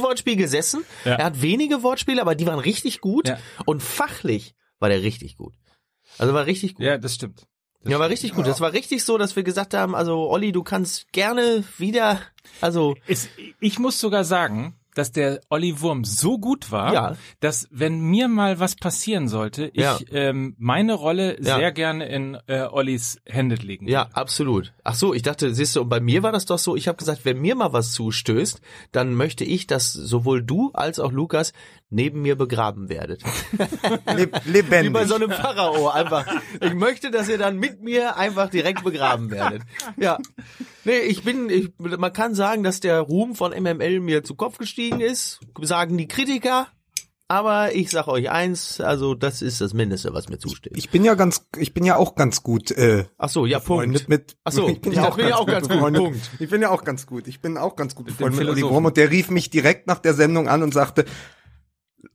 [0.00, 0.84] Wortspiel gesessen.
[1.04, 1.16] Ja.
[1.16, 3.28] Er hat wenige Wortspiele, aber die waren richtig gut.
[3.28, 3.38] Ja.
[3.64, 5.54] Und fachlich war der richtig gut.
[6.18, 6.84] Also war richtig gut.
[6.84, 7.46] Ja, das stimmt.
[7.84, 8.46] Ja, war richtig gut.
[8.46, 12.20] Das war richtig so, dass wir gesagt haben, also Olli, du kannst gerne wieder,
[12.60, 13.28] also Es,
[13.60, 17.16] ich muss sogar sagen, dass der Olli Wurm so gut war, Ja.
[17.40, 19.98] dass wenn mir mal was passieren sollte, ich Ja.
[20.10, 21.56] ähm, meine Rolle Ja.
[21.56, 23.88] sehr gerne in äh, Ollis Hände legen.
[23.88, 24.72] ja, absolut.
[24.84, 26.98] Ach so, ich dachte, siehst du, und bei mir war das doch so, ich habe
[26.98, 28.60] gesagt, wenn mir mal was zustößt,
[28.92, 31.52] dann möchte ich, dass sowohl du als auch Lukas
[31.88, 33.22] neben mir begraben werdet.
[34.06, 34.92] Le Wie lebendig.
[34.92, 36.26] bei so einem Pharao einfach.
[36.60, 39.62] Ich möchte, dass ihr dann mit mir einfach direkt begraben werdet.
[39.96, 40.18] Ja.
[40.84, 44.58] Nee, ich bin, ich, man kann sagen, dass der Ruhm von MML mir zu Kopf
[44.58, 46.66] gestiegen ist, sagen die Kritiker.
[47.28, 50.76] Aber ich sag euch eins, also das ist das Mindeste, was mir zusteht.
[50.76, 54.06] ich bin ja ganz, ich bin ja auch ganz gut äh, Ach so, ja, Punkt.
[54.10, 54.36] mit.
[54.44, 56.02] Ach so, ich bin ja auch- bin ja ganz, auch ganz gut, befreundet.
[56.02, 56.30] Punkt.
[56.40, 57.26] Ich bin ja auch ganz gut.
[57.28, 58.74] Ich bin auch ganz gut befreundet mit Philosophen.
[58.74, 61.06] Wurm und der rief mich direkt nach der Sendung an und sagte,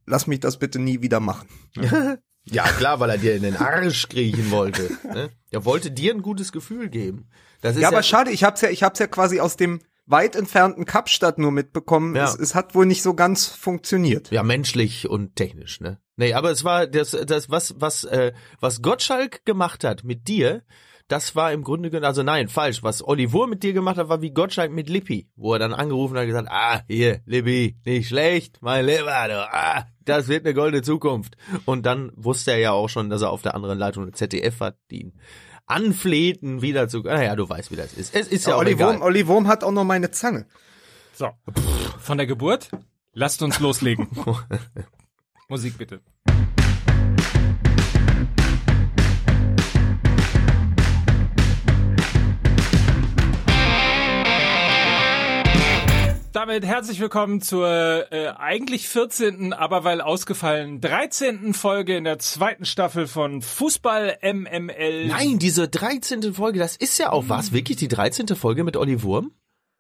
[0.06, 1.48] lass mich das bitte nie wieder machen.
[2.50, 4.90] Ja, klar, weil er dir in den Arsch kriechen wollte.
[5.04, 5.32] ne?
[5.52, 7.28] Er wollte dir ein gutes Gefühl geben.
[7.60, 10.36] Das ist Ja, aber schade, ich hab's ja, ich hab's ja quasi aus dem weit
[10.36, 12.16] entfernten Kapstadt nur mitbekommen.
[12.16, 12.26] Ja.
[12.26, 14.32] Es, es hat wohl nicht so ganz funktioniert.
[14.32, 16.00] Ja, menschlich und technisch, ne?
[16.16, 20.64] Nee, aber es war das, das was, was, äh, was Gottschalk gemacht hat mit dir,
[21.08, 22.84] das war im Grunde genommen, also nein, falsch.
[22.84, 25.74] Was Olli Wurm mit dir gemacht hat, war wie Gottschalk mit Lippi, wo er dann
[25.74, 30.46] angerufen hat und gesagt, ah, hier, Lippi, nicht schlecht, mein Lieber, du, ah, das wird
[30.46, 31.38] eine goldene Zukunft.
[31.66, 34.60] Und dann wusste er ja auch schon, dass er auf der anderen Leitung eine ZDF
[34.60, 35.14] hat, die ihn
[35.68, 38.16] anflehten, wieder zu, naja, du weißt, wie das ist.
[38.16, 38.96] Es ist ja, auch Olli, egal.
[38.96, 40.48] Wurm, Olli Wurm hat auch noch meine Zange.
[41.14, 41.30] So.
[42.00, 42.72] Von der Geburt?
[43.14, 44.08] Lasst uns loslegen.
[45.50, 46.02] Musik bitte.
[56.38, 57.68] Damit herzlich willkommen zur
[58.14, 61.56] äh, eigentlich 14., aber weil ausgefallen 13.
[61.56, 65.08] Folge in der zweiten Staffel von Fußball MML.
[65.08, 66.36] Nein, diese 13.
[66.36, 68.28] Folge, das ist ja auch was, wirklich die 13.
[68.36, 69.32] Folge mit Olli Wurm?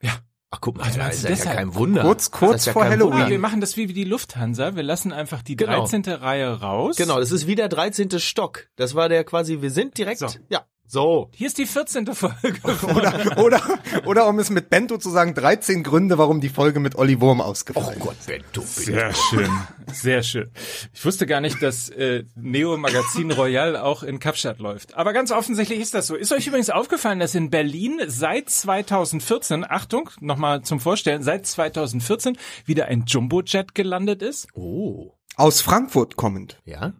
[0.01, 0.13] Ja.
[0.49, 1.57] Ach, guck mal, Also, das ist ja deshalb?
[1.57, 2.01] kein Wunder.
[2.01, 3.13] Kurz- kurz ja vor Halloween.
[3.13, 3.29] Wunder.
[3.29, 4.75] wir machen das wie die Lufthansa.
[4.75, 5.85] Wir lassen einfach die Genau.
[5.85, 6.05] 13.
[6.11, 6.95] Reihe raus.
[6.95, 8.17] Genau, das ist wie der 13.
[8.19, 8.65] Stock.
[8.77, 10.27] Das war der quasi, wir sind direkt, So.
[10.49, 11.29] ja, so.
[11.33, 12.07] Hier ist die 14.
[12.15, 12.59] Folge.
[12.95, 13.61] Oder, oder,
[14.05, 17.41] oder um es mit Bento zu sagen, 13 Gründe, warum die Folge mit Olli Wurm
[17.41, 17.99] ausgefallen ist.
[17.99, 19.49] Gott, Bento, Sehr schön,
[19.91, 20.49] sehr schön.
[20.93, 24.95] Ich wusste gar nicht, dass äh, Neo Magazin Royal auch in Kapstadt läuft.
[24.95, 26.15] Aber ganz offensichtlich ist das so.
[26.15, 32.37] Ist euch übrigens aufgefallen, dass in Berlin seit 2014, Achtung, nochmal zum Vorstellen, seit 2014
[32.65, 34.47] wieder ein Jumbojet gelandet ist?
[34.53, 36.59] Oh, Aus Frankfurt kommend.
[36.65, 36.93] ja.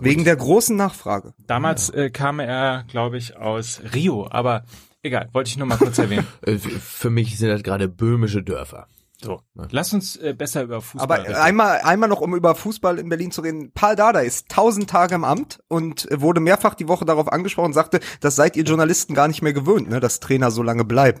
[0.00, 1.34] Wegen der großen Nachfrage.
[1.46, 4.26] Damals äh, kam er, glaube ich, aus Rio.
[4.30, 4.64] Aber
[5.02, 6.26] egal, wollte ich nur mal kurz erwähnen.
[6.46, 8.86] Äh, Für mich sind das gerade böhmische Dörfer.
[9.24, 11.34] So, lass uns äh, besser über Fußball Aber reden.
[11.36, 13.70] einmal, einmal noch, um über Fußball in Berlin zu reden.
[13.72, 18.00] Paul Dada ist tausend Tage im Amt und wurde mehrfach die Woche darauf angesprochen, sagte,
[18.20, 21.20] das seid ihr Journalisten gar nicht mehr gewöhnt, ne, dass Trainer so lange bleiben.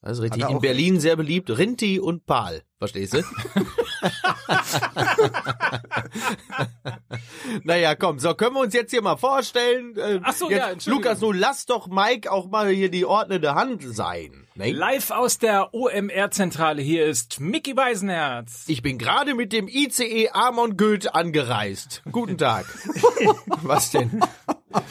[0.00, 0.48] Das ist richtig.
[0.48, 1.50] In Berlin sehr beliebt.
[1.50, 2.62] Rinti und Pal.
[2.78, 3.18] Verstehst du?
[7.64, 9.96] naja, komm, so können wir uns jetzt hier mal vorstellen.
[9.96, 11.04] Äh, Ach so, jetzt, ja, Entschuldigung.
[11.04, 14.46] Lukas, nun lass doch Mike auch mal hier die ordnende Hand sein.
[14.54, 14.72] Ne?
[14.72, 18.64] Live aus der OMR-Zentrale, hier ist Mickey Beisenherz.
[18.68, 22.02] Ich bin gerade mit dem ICE Amon Goeth angereist.
[22.10, 22.66] Guten Tag.
[23.46, 24.20] Was denn?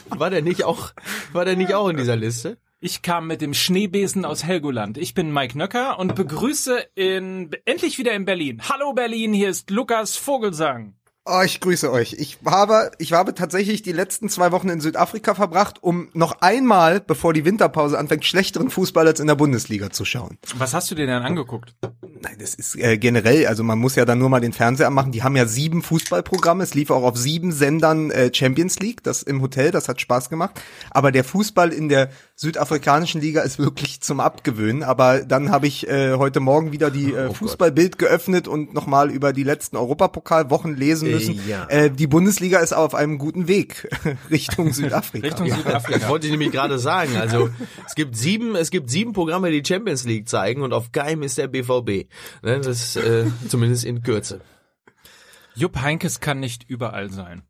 [0.08, 0.92] War der nicht auch,
[1.32, 2.58] war der nicht auch in dieser Liste?
[2.84, 4.98] Ich kam mit dem Schneebesen aus Helgoland.
[4.98, 8.60] Ich bin Mike Nöcker und begrüße in, endlich wieder in Berlin.
[8.68, 10.94] Hallo Berlin, hier ist Lukas Vogelsang.
[11.24, 12.14] Oh, ich grüße euch.
[12.14, 16.98] Ich habe, ich habe tatsächlich die letzten zwei Wochen in Südafrika verbracht, um noch einmal,
[16.98, 20.38] bevor die Winterpause anfängt, schlechteren Fußball als in der Bundesliga zu schauen.
[20.56, 21.76] Was hast du dir denn angeguckt?
[22.02, 25.12] Nein, das ist äh, generell, also man muss ja dann nur mal den Fernseher anmachen.
[25.12, 26.64] Die haben ja sieben Fußballprogramme.
[26.64, 30.28] Es lief auch auf sieben Sendern äh, Champions League, das im Hotel, das hat Spaß
[30.28, 30.60] gemacht.
[30.90, 34.82] Aber der Fußball in der südafrikanischen Liga ist wirklich zum Abgewöhnen.
[34.82, 37.36] Aber dann habe ich äh, heute Morgen wieder die äh, Gott.
[37.36, 41.40] Fußballbild geöffnet und nochmal über die letzten Europapokalwochen lesen müssen.
[41.48, 41.66] ja.
[41.68, 43.88] Äh, die Bundesliga ist auf einem guten Weg
[44.30, 45.26] Richtung Südafrika.
[45.26, 46.08] Richtung Das Südafrika.
[46.08, 47.16] wollte ich nämlich gerade sagen.
[47.16, 47.50] Also
[47.86, 51.38] es gibt sieben, es gibt sieben Programme, die Champions League zeigen und auf keinem ist
[51.38, 52.08] der BVB.
[52.42, 54.40] Ne, das äh, zumindest in Kürze.
[55.54, 57.42] Jupp Heinkes kann nicht überall sein.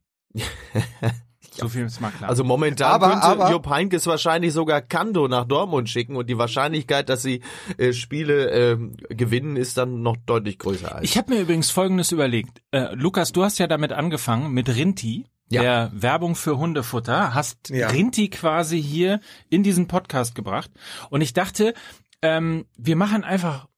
[1.55, 2.31] So viel ist mal klar.
[2.31, 6.39] Also momentan Aber- könnte aber- Jupp Heynckes wahrscheinlich sogar Kando nach Dortmund schicken und die
[6.39, 7.43] Wahrscheinlichkeit, dass sie
[7.79, 11.05] äh, Spiele ähm, gewinnen, ist dann noch deutlich größer als.
[11.05, 12.63] Ich habe mir übrigens Folgendes überlegt.
[12.71, 15.63] Äh, Lukas, du hast ja damit angefangen mit Rinti, Ja.
[15.63, 17.89] der Werbung für Hundefutter, hast Ja.
[17.89, 19.21] Rinti quasi hier
[19.51, 20.71] in diesen Podcast gebracht.
[21.11, 21.75] Und ich dachte,
[22.23, 23.69] ähm, wir machen einfach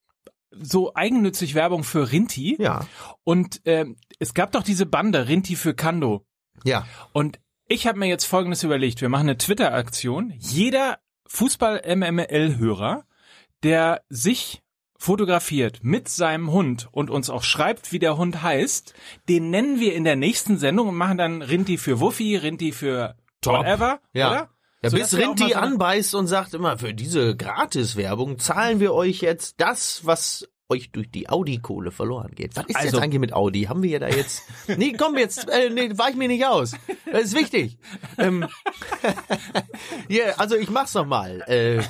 [0.52, 2.56] so eigennützig Werbung für Rinti.
[2.60, 2.86] Ja.
[3.24, 6.24] Und ähm, es gab doch diese Bande Rinti für Kando.
[6.62, 6.86] Ja.
[7.12, 9.00] Und ich habe mir jetzt Folgendes überlegt.
[9.00, 10.32] Wir machen eine Twitter-Aktion.
[10.38, 13.04] Jeder Fußball-MML-Hörer,
[13.62, 14.62] der sich
[14.98, 18.94] fotografiert mit seinem Hund und uns auch schreibt, wie der Hund heißt,
[19.28, 23.16] den nennen wir in der nächsten Sendung und machen dann Rinti für Wuffi, Rinti für
[23.40, 23.58] Top.
[23.60, 24.28] whatever, Ja.
[24.30, 24.50] oder?
[24.82, 29.20] Ja, So, bis Rinti so anbeißt und sagt immer, für diese Gratiswerbung zahlen wir euch
[29.20, 32.56] jetzt das, was euch durch die Audi-Kohle verloren geht.
[32.56, 33.64] Was ist Also- jetzt eigentlich mit Audi?
[33.64, 34.42] Haben wir ja da jetzt...
[34.76, 36.72] Nee, komm jetzt, äh, nee, weich mir nicht aus.
[37.10, 37.76] Das ist wichtig.
[38.18, 38.46] Ähm,
[40.10, 41.42] yeah, also ich mach's noch mal.
[41.42, 41.82] Äh,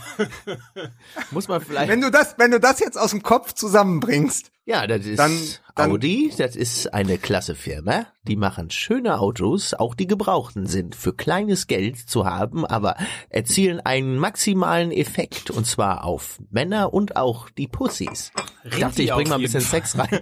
[1.31, 1.89] muss man vielleicht...
[1.89, 5.39] Wenn du das, wenn du das jetzt aus dem Kopf zusammenbringst, Ja, das ist Dann-
[5.77, 8.07] dann- Audi, das ist eine klasse Firma.
[8.23, 12.97] Die machen schöne Autos, auch die gebrauchten sind für kleines Geld zu haben, aber
[13.29, 18.33] erzielen einen maximalen Effekt und zwar auf Männer und auch die Pussys.
[18.65, 20.21] Ich dachte, ich bring mal ein bisschen Sex rein.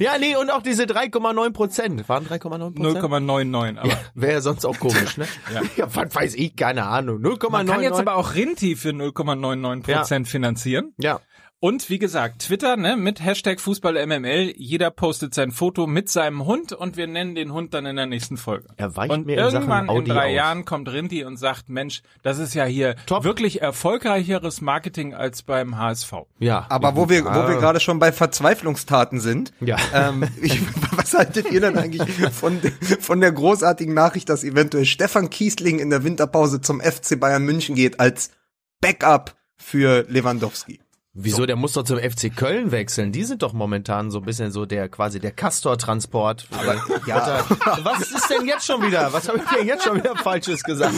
[0.00, 2.08] ja, nee, und auch diese 3,9 Prozent.
[2.08, 3.04] Waren 3,9 Prozent?
[3.04, 3.78] 0,99.
[3.78, 5.26] Aber Ja, wäre ja sonst auch komisch, ne?
[5.54, 5.62] Ja.
[5.76, 7.18] ja was weiß ich, keine Ahnung.
[7.22, 7.50] 0,99.
[7.50, 10.92] man kann jetzt aber auch Rinti für 0,99 Prozent finanzieren.
[10.98, 11.20] ja.
[11.60, 14.54] Und wie gesagt, Twitter, ne, mit Hashtag FußballMML.
[14.56, 18.06] Jeder postet sein Foto mit seinem Hund und wir nennen den Hund dann in der
[18.06, 18.68] nächsten Folge.
[18.76, 20.34] Er weicht und mir in Sachen irgendwann in Audi drei aus.
[20.36, 23.24] Jahren kommt Rinti und sagt, Mensch, das ist ja hier Top.
[23.24, 26.12] wirklich erfolgreicheres Marketing als beim HSV.
[26.38, 26.64] Ja.
[26.68, 29.78] aber wo wir, wo wir gerade schon bei Verzweiflungstaten sind, Ja.
[29.92, 30.60] ähm, ich,
[30.96, 32.60] was haltet ihr denn eigentlich von,
[33.00, 37.74] von der großartigen Nachricht, dass eventuell Stefan Kiesling in der Winterpause zum FC Bayern München
[37.74, 38.30] geht als
[38.80, 40.78] Backup für Lewandowski?
[41.20, 41.46] Wieso?
[41.46, 43.10] Der muss doch zum FC Köln wechseln.
[43.12, 46.46] Die sind doch momentan so ein bisschen so der quasi der Castor-Transport.
[47.06, 47.44] ja.
[47.82, 49.12] Was ist denn jetzt schon wieder?
[49.12, 50.94] Was habe ich denn jetzt schon wieder Falsches gesagt?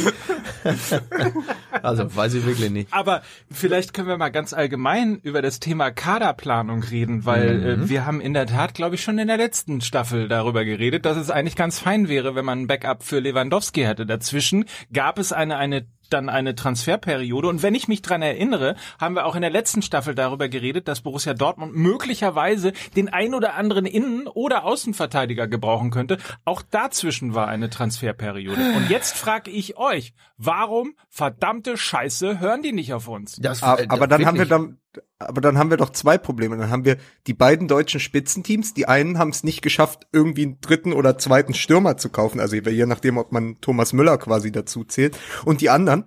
[1.83, 2.93] also weiß ich wirklich nicht.
[2.93, 7.85] Aber vielleicht können wir mal ganz allgemein über das Thema Kaderplanung reden, weil Mhm.
[7.85, 11.05] äh, wir haben in der Tat, glaube ich, schon in der letzten Staffel darüber geredet,
[11.05, 14.07] dass es eigentlich ganz fein wäre, wenn man ein Backup für Lewandowski hätte.
[14.07, 19.15] Dazwischen gab es eine eine dann eine Transferperiode und wenn ich mich dran erinnere, haben
[19.15, 23.55] wir auch in der letzten Staffel darüber geredet, dass Borussia Dortmund möglicherweise den ein oder
[23.55, 26.19] anderen Innen- oder Außenverteidiger gebrauchen könnte.
[26.45, 28.61] Auch dazwischen war eine Transferperiode.
[28.77, 33.37] Und jetzt frage ich euch, warum verdammte Scheiße hören die nicht auf uns?
[33.37, 34.69] Das, Aber, aber dann haben wir wirklich.
[34.69, 34.79] dann,
[35.19, 36.57] aber dann haben wir doch zwei Probleme.
[36.57, 36.97] Dann haben wir
[37.27, 38.75] die beiden deutschen Spitzenteams.
[38.75, 42.41] Die einen haben es nicht geschafft, irgendwie einen dritten oder zweiten Stürmer zu kaufen.
[42.41, 45.17] Also je nachdem, ob man Thomas Müller quasi dazu zählt.
[45.45, 46.05] Und die anderen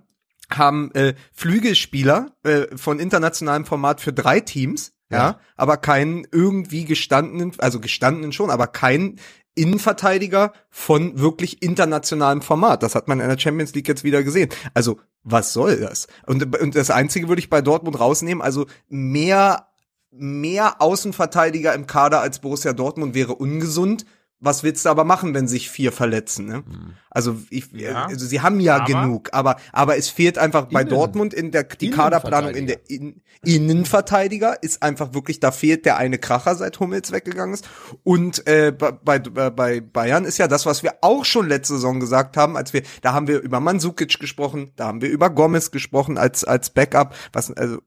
[0.50, 4.92] haben äh, Flügelspieler äh, von internationalem Format für drei Teams.
[5.10, 5.40] Ja, Ja.
[5.56, 9.20] aber keinen irgendwie gestandenen, also gestandenen schon, aber keinen
[9.54, 12.82] Innenverteidiger von wirklich internationalem Format.
[12.82, 14.48] Das hat man in der Champions League jetzt wieder gesehen.
[14.72, 16.06] Also, was soll das?
[16.26, 19.68] Und, und das Einzige würde ich bei Dortmund rausnehmen, also mehr,
[20.10, 24.04] mehr Außenverteidiger im Kader als Borussia Dortmund wäre ungesund.
[24.40, 26.44] Was willst du aber machen, wenn sich vier verletzen?
[26.46, 26.64] Ne?
[27.08, 28.04] Also, ich, Ja.
[28.06, 31.50] also sie haben ja Aber- genug, aber aber es fehlt einfach bei Innen- Dortmund in
[31.50, 36.54] der die Kaderplanung in der in, Innenverteidiger ist einfach wirklich da fehlt der eine Kracher
[36.54, 37.66] seit Hummels weggegangen ist
[38.02, 39.18] und äh, bei, bei
[39.50, 42.82] bei Bayern ist ja das was wir auch schon letzte Saison gesagt haben als wir
[43.02, 47.14] da haben wir über Mandzukic gesprochen da haben wir über Gomez gesprochen als als Backup
[47.32, 47.78] was also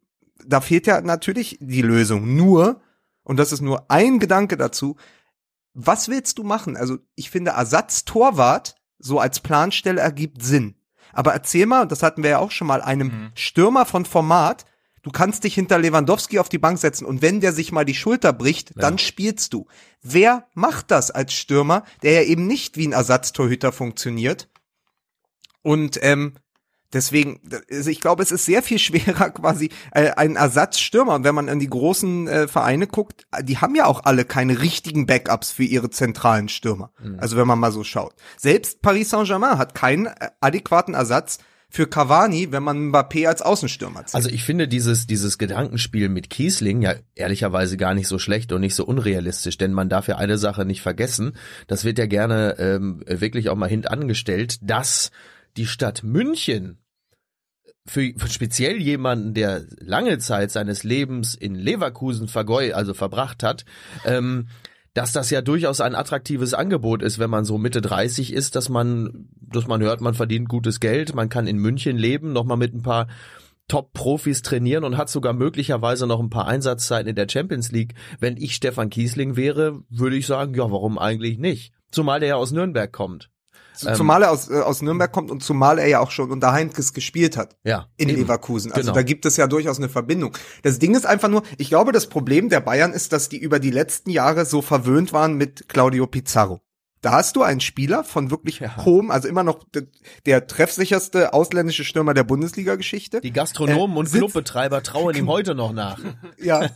[0.45, 2.81] da fehlt ja natürlich die Lösung nur
[3.23, 4.95] und das ist nur ein Gedanke dazu
[5.79, 6.75] was willst du machen?
[6.75, 10.75] Also ich finde Ersatztorwart so als Planstelle ergibt Sinn.
[11.13, 13.31] Aber erzähl mal, und das hatten wir ja auch schon mal, einem Mhm.
[13.35, 14.65] Stürmer von Format,
[15.03, 17.93] du kannst dich hinter Lewandowski auf die Bank setzen und wenn der sich mal die
[17.93, 19.67] Schulter bricht, dann spielst du.
[20.01, 24.49] Wer macht das als Stürmer, der ja eben nicht wie ein Ersatztorhüter funktioniert?
[25.61, 26.33] Und ähm,
[26.93, 27.39] Deswegen,
[27.69, 31.15] also ich glaube, es ist sehr viel schwerer, quasi äh, einen Ersatzstürmer.
[31.15, 34.61] Und wenn man an die großen äh, Vereine guckt, die haben ja auch alle keine
[34.61, 36.91] richtigen Backups für ihre zentralen Stürmer.
[37.17, 38.13] Also wenn man mal so schaut.
[38.37, 41.39] Selbst Paris Saint-Germain hat keinen äh, adäquaten Ersatz
[41.69, 44.15] für Cavani, wenn man Mbappé als Außenstürmer zählt.
[44.15, 48.61] Also ich finde dieses, dieses Gedankenspiel mit Kiesling ja ehrlicherweise gar nicht so schlecht und
[48.61, 51.33] nicht so unrealistisch, denn man darf ja eine Sache nicht vergessen,
[51.67, 55.11] das wird ja gerne ähm, wirklich auch mal hintangestellt, dass
[55.57, 56.79] die Stadt München
[57.85, 63.65] für, speziell jemanden, der lange Zeit seines Lebens in Leverkusen vergeu, also verbracht hat,
[64.05, 64.49] ähm,
[64.93, 68.67] dass das ja durchaus ein attraktives Angebot ist, wenn man so Mitte 30 ist, dass
[68.67, 72.73] man, dass man hört, man verdient gutes Geld, man kann in München leben, nochmal mit
[72.73, 73.07] ein paar
[73.67, 77.93] Top-Profis trainieren und hat sogar möglicherweise noch ein paar Einsatzzeiten in der Champions League.
[78.19, 81.73] Wenn ich Stefan Kiesling wäre, würde ich sagen, ja, warum eigentlich nicht?
[81.91, 83.29] Zumal der ja aus Nürnberg kommt.
[83.77, 86.51] Z- Zumal er aus, äh, aus Nürnberg kommt und zumal er ja auch schon unter
[86.51, 87.55] Heinkes gespielt hat.
[87.63, 88.19] Ja, In eben.
[88.21, 88.71] Leverkusen.
[88.71, 88.93] Also Genau.
[88.95, 90.35] da gibt es ja durchaus eine Verbindung.
[90.63, 93.59] Das Ding ist einfach nur, ich glaube, das Problem der Bayern ist, dass die über
[93.59, 96.59] die letzten Jahre so verwöhnt waren mit Claudio Pizarro.
[97.07, 99.83] Da hast du einen Spieler von wirklich hohem, also immer noch der,
[100.25, 103.21] der treffsicherste ausländische Stürmer der Bundesliga-Geschichte.
[103.21, 105.99] Die Gastronomen Äh, und Clubbetreiber trauern ihm heute noch nach.
[106.37, 106.67] Ja,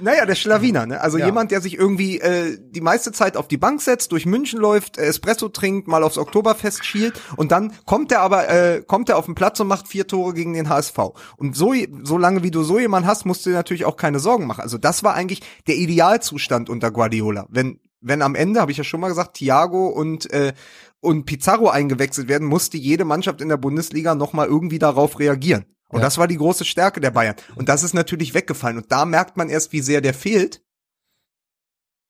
[0.00, 1.00] naja, der Schlawiner, ne?
[1.00, 1.26] Also Ja.
[1.26, 4.96] jemand, der sich irgendwie äh, die meiste Zeit auf die Bank setzt, durch München läuft,
[4.96, 9.18] äh, Espresso trinkt, mal aufs Oktoberfest schielt und dann kommt er aber, äh, kommt er
[9.18, 10.98] auf den Platz und macht vier Tore gegen den HSV.
[11.36, 14.20] Und so, so lange wie du so jemanden hast, musst du dir natürlich auch keine
[14.20, 14.60] Sorgen machen.
[14.60, 17.46] Also das war eigentlich der Idealzustand unter Guardiola.
[17.50, 20.52] Wenn, wenn am Ende, habe ich ja schon mal gesagt, Thiago und äh,
[21.02, 25.64] und Pizarro eingewechselt werden, musste jede Mannschaft in der Bundesliga nochmal irgendwie darauf reagieren.
[25.88, 26.04] Und Ja.
[26.04, 27.36] das war die große Stärke der Bayern.
[27.56, 28.76] Und das ist natürlich weggefallen.
[28.76, 30.62] Und da merkt man erst, wie sehr der fehlt,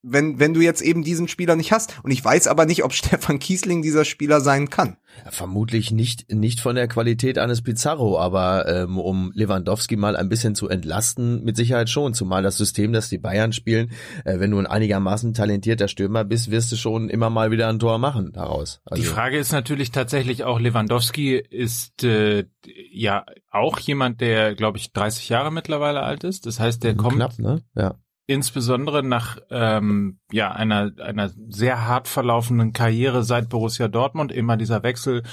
[0.03, 1.99] wenn, wenn du jetzt eben diesen Spieler nicht hast.
[2.03, 4.97] Und ich weiß aber nicht, ob Stefan Kiesling dieser Spieler sein kann.
[5.25, 10.29] Ja, vermutlich nicht, nicht von der Qualität eines Pizarro, aber ähm, um Lewandowski mal ein
[10.29, 12.15] bisschen zu entlasten, mit Sicherheit schon.
[12.15, 13.91] Zumal das System, das die Bayern spielen,
[14.25, 17.79] äh, wenn du ein einigermaßen talentierter Stürmer bist, wirst du schon immer mal wieder ein
[17.79, 18.81] Tor machen daraus.
[18.85, 22.45] Also, Die Frage ist natürlich tatsächlich auch, Lewandowski ist äh,
[22.93, 26.47] ja auch jemand, der, glaube ich, 30 Jahre mittlerweile alt ist.
[26.47, 27.63] Das heißt, der kommt knapp, ne?
[27.75, 27.97] Ja.
[28.31, 34.85] Insbesondere nach ähm, ja einer einer sehr hart verlaufenden Karriere seit Borussia Dortmund immer dieser
[34.85, 35.25] Wechsel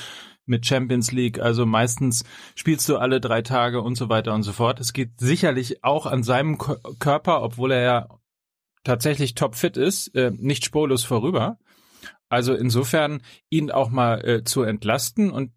[0.47, 2.23] mit Champions League, also meistens
[2.55, 4.79] spielst du alle drei Tage und so weiter und so fort.
[4.79, 8.07] Es geht sicherlich auch an seinem Körper, obwohl er ja
[8.83, 11.59] tatsächlich topfit ist, äh, nicht spurlos vorüber.
[12.29, 15.51] Also insofern ihn auch mal äh, zu entlasten und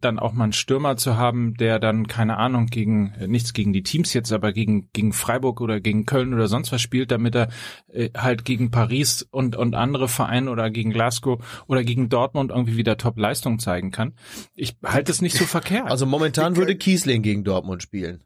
[0.00, 3.72] dann auch mal einen Stürmer zu haben, der dann keine Ahnung gegen äh, nichts gegen
[3.72, 7.34] die Teams jetzt, aber gegen gegen Freiburg oder gegen Köln oder sonst was spielt, damit
[7.34, 7.48] er
[7.92, 12.76] äh, halt gegen Paris und und andere Vereine oder gegen Glasgow oder gegen Dortmund irgendwie
[12.76, 14.14] wieder Top-Leistung zeigen kann.
[14.54, 15.88] Ich halte es nicht so verkehrt.
[15.88, 18.24] Also momentan würde Kiesling gegen Dortmund spielen.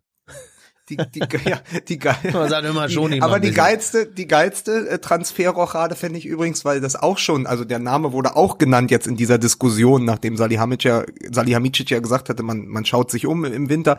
[0.97, 2.17] Die, die, ja, die geil.
[2.33, 6.27] Man sagt immer schon die, immer aber die geilste, die geilste äh, Transferrochade fände ich
[6.27, 10.05] übrigens, weil das auch schon, also der Name wurde auch genannt jetzt in dieser Diskussion,
[10.05, 13.99] nachdem Salihamidzic ja, Salihamidzic ja gesagt hatte, man, man schaut sich um im Winter.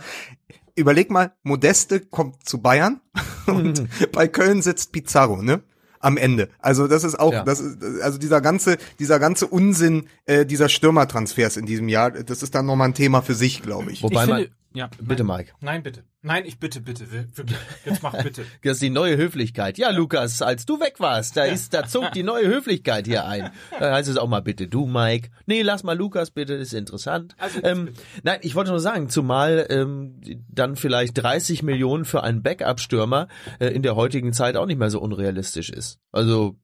[0.75, 2.99] Überleg mal, Modeste kommt zu Bayern
[3.47, 5.61] und bei Köln sitzt Pizarro, ne?
[5.99, 6.49] Am Ende.
[6.59, 7.43] Also das ist auch, Ja.
[7.45, 12.43] das ist, also dieser ganze, dieser ganze Unsinn äh, dieser Stürmertransfers in diesem Jahr, das
[12.43, 14.03] ist dann nochmal ein Thema für sich, glaube ich.
[14.03, 15.53] Wobei ich man, finde, ja, bitte nein, Mike.
[15.61, 16.03] Nein, bitte.
[16.25, 17.57] Nein, ich bitte, bitte, wirklich.
[17.83, 18.45] Jetzt mach bitte.
[18.63, 19.77] Das ist die neue Höflichkeit.
[19.77, 23.51] Ja, Lukas, als du weg warst, da ist, da zog die neue Höflichkeit hier ein.
[23.77, 25.29] Da heißt es auch mal bitte du, Mike.
[25.47, 27.35] Nee, lass mal Lukas bitte, das ist interessant.
[27.37, 27.89] Also ähm,
[28.23, 33.27] nein, ich wollte nur sagen, zumal ähm, dann vielleicht 30 Millionen für einen Backup-Stürmer
[33.59, 35.99] äh, in der heutigen Zeit auch nicht mehr so unrealistisch ist.
[36.13, 36.55] Also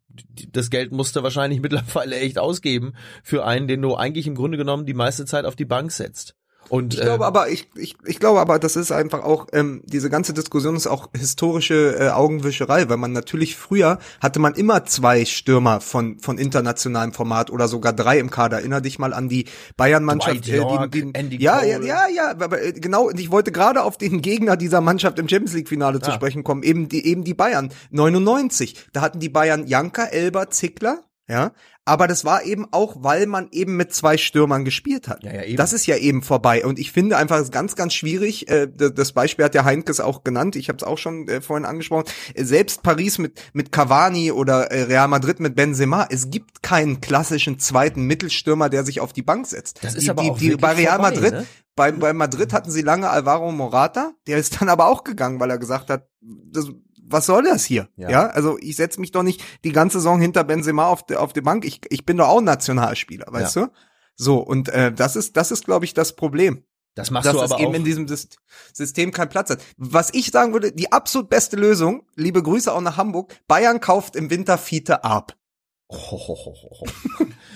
[0.51, 4.57] das Geld musst du wahrscheinlich mittlerweile echt ausgeben für einen, den du eigentlich im Grunde
[4.57, 6.35] genommen die meiste Zeit auf die Bank setzt.
[6.69, 9.81] Und Ich glaube äh, aber, ich, ich, ich glaube aber, das ist einfach auch, ähm,
[9.85, 14.85] diese ganze Diskussion ist auch historische äh, Augenwischerei, weil man natürlich früher hatte man immer
[14.85, 18.57] zwei Stürmer von, von internationalem Format oder sogar drei im Kader.
[18.59, 19.45] Erinner dich mal an die
[19.77, 20.47] Bayern-Mannschaft.
[20.47, 21.87] Dwight York, Andy ja, ja, Cole.
[21.87, 25.27] ja, ja, aber äh, genau, und ich wollte gerade auf den Gegner dieser Mannschaft im
[25.27, 26.13] Champions League-Finale zu Ah.
[26.15, 27.71] sprechen kommen, eben die, eben die Bayern.
[27.91, 28.75] 99.
[28.93, 31.51] Da hatten die Bayern Janka, Elber, Zickler, ja,
[31.89, 35.23] aber das war eben auch, weil man eben mit zwei Stürmern gespielt hat.
[35.23, 35.57] Ja, ja, eben.
[35.57, 36.63] Das ist ja eben vorbei.
[36.63, 38.47] Und ich finde einfach ganz, ganz schwierig.
[38.47, 40.55] Äh, das Beispiel hat der Heinkes auch genannt.
[40.55, 42.05] Ich habe es auch schon äh, vorhin angesprochen.
[42.35, 46.07] Äh, Selbst Paris mit mit Cavani oder äh, Real Madrid mit Benzema.
[46.11, 49.83] Es gibt keinen klassischen zweiten Mittelstürmer, der sich auf die Bank setzt.
[49.83, 51.31] Das ist die, aber die, auch die, bei Real vorbei, Madrid.
[51.33, 51.45] ne?
[51.75, 54.11] Bei, bei Madrid hatten sie lange Alvaro Morata.
[54.27, 56.67] Der ist dann aber auch gegangen, weil er gesagt hat, das,
[57.09, 57.89] was soll das hier?
[57.95, 58.09] Ja.
[58.09, 61.33] Ja, also ich setze mich doch nicht die ganze Saison hinter Benzema auf, der auf
[61.33, 61.65] die Bank.
[61.65, 63.67] Ich, ich bin doch auch Nationalspieler, weißt du?
[64.15, 66.63] So, und äh, das ist, das ist, glaube ich, das Problem.
[66.95, 67.75] das machst dass du es aber eben auch.
[67.75, 68.37] in diesem Syst-
[68.73, 69.61] System keinen Platz hat.
[69.77, 74.15] Was ich sagen würde, die absolut beste Lösung, liebe Grüße auch nach Hamburg, Bayern kauft
[74.17, 75.35] im Winter Fiete ab.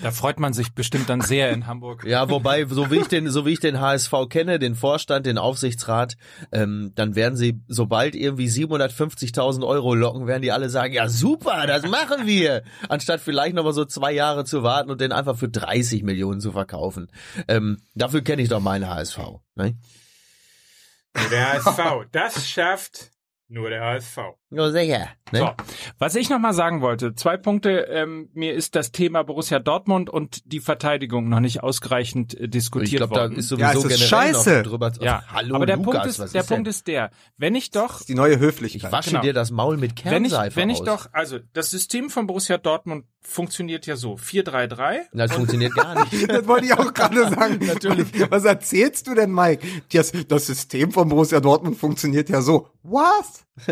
[0.02, 2.04] Da freut man sich bestimmt dann sehr in Hamburg.
[2.04, 5.38] Ja, wobei, so wie ich den, so wie ich den HSV kenne, den Vorstand, den
[5.38, 6.16] Aufsichtsrat,
[6.50, 11.66] ähm, dann werden sie, sobald irgendwie 750.000 Euro locken, werden die alle sagen, ja super,
[11.68, 15.36] das machen wir, anstatt vielleicht noch mal so zwei Jahre zu warten und den einfach
[15.36, 17.10] für 30 Millionen zu verkaufen.
[17.46, 19.18] Ähm, dafür kenne ich doch meine HSV.
[19.54, 19.78] Ne?
[21.30, 23.12] Der HSV, das schafft
[23.48, 24.18] nur der HSV.
[24.54, 25.08] Ja, sicher.
[25.32, 25.38] Ne?
[25.40, 25.50] So,
[25.98, 27.70] was ich noch mal sagen wollte, zwei Punkte.
[27.90, 32.92] Ähm, mir ist das Thema Borussia Dortmund und die Verteidigung noch nicht ausreichend äh, diskutiert
[32.92, 33.36] ich glaube, da worden.
[33.36, 34.56] ist Ja, sowieso es ist generell scheiße.
[34.58, 34.92] noch drüber.
[35.00, 36.70] ja, Hallo, aber der Lukas, Punkt ist, was der ist Punkt denn?
[36.70, 38.92] ist der, wenn ich doch ist die neue Ich Höflichkeit.
[38.92, 39.22] wasche Genau.
[39.22, 40.84] dir das Maul mit wenn ich, Kernseife wenn ich aus.
[40.86, 44.98] doch, also das System von Borussia Dortmund funktioniert ja so, 4-3-3.
[45.14, 46.28] Das funktioniert gar nicht.
[46.30, 47.58] Das wollte ich auch gerade sagen.
[47.66, 48.06] Natürlich.
[48.30, 49.66] Was erzählst du denn, Mike?
[49.92, 52.68] Das, das System von Borussia Dortmund funktioniert ja so.
[52.82, 53.46] Was?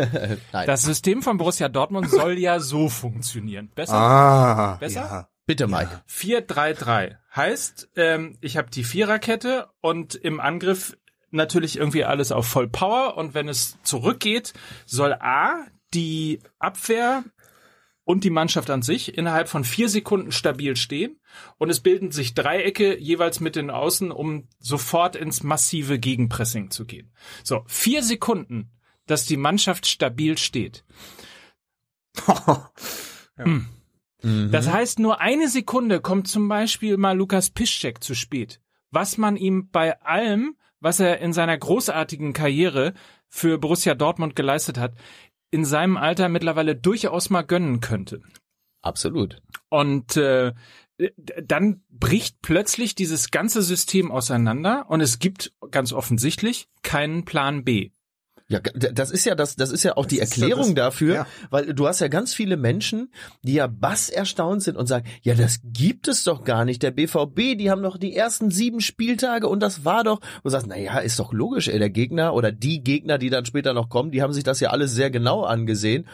[0.51, 0.65] Nein.
[0.65, 3.71] Das System von Borussia Dortmund soll ja so funktionieren.
[3.75, 3.93] Besser?
[3.93, 4.77] Ah.
[4.79, 5.01] Besser?
[5.01, 5.29] Ja.
[5.45, 6.01] Bitte, Mike.
[6.09, 10.97] 4-3-3 heißt, ähm, ich habe die Viererkette und im Angriff
[11.31, 14.53] natürlich irgendwie alles auf Vollpower und wenn es zurückgeht,
[14.85, 17.23] soll A die Abwehr
[18.05, 21.19] und die Mannschaft an sich innerhalb von vier Sekunden stabil stehen
[21.57, 26.85] und es bilden sich Dreiecke jeweils mit den Außen, um sofort ins massive Gegenpressing zu
[26.85, 27.13] gehen.
[27.43, 28.71] So, vier Sekunden,
[29.05, 30.83] dass die Mannschaft stabil steht.
[33.35, 33.65] Hm.
[34.21, 34.51] Mhm.
[34.51, 38.61] Das heißt, nur eine Sekunde kommt zum Beispiel mal Lukas Piszczek zu spät.
[38.91, 42.93] Was man ihm bei allem, was er in seiner großartigen Karriere
[43.27, 44.93] für Borussia Dortmund geleistet hat,
[45.49, 48.21] in seinem Alter mittlerweile durchaus mal gönnen könnte.
[48.81, 49.41] Absolut.
[49.69, 50.53] Und äh,
[51.43, 57.91] dann bricht plötzlich dieses ganze System auseinander und es gibt ganz offensichtlich keinen Plan B.
[58.49, 61.15] Ja, das ist ja das, das ist ja auch die ist so Erklärung das- dafür,
[61.15, 61.27] ja.
[61.49, 63.09] weil du hast ja ganz viele Menschen,
[63.41, 66.83] die ja bass erstaunt sind und sagen, ja, das gibt es doch gar nicht.
[66.83, 70.49] Der BVB, die haben doch die ersten sieben Spieltage und das war doch, und du
[70.49, 73.73] sagst, na ja, ist doch logisch, ey, der Gegner oder die Gegner, die dann später
[73.73, 76.05] noch kommen, die haben sich das ja alles sehr genau angesehen.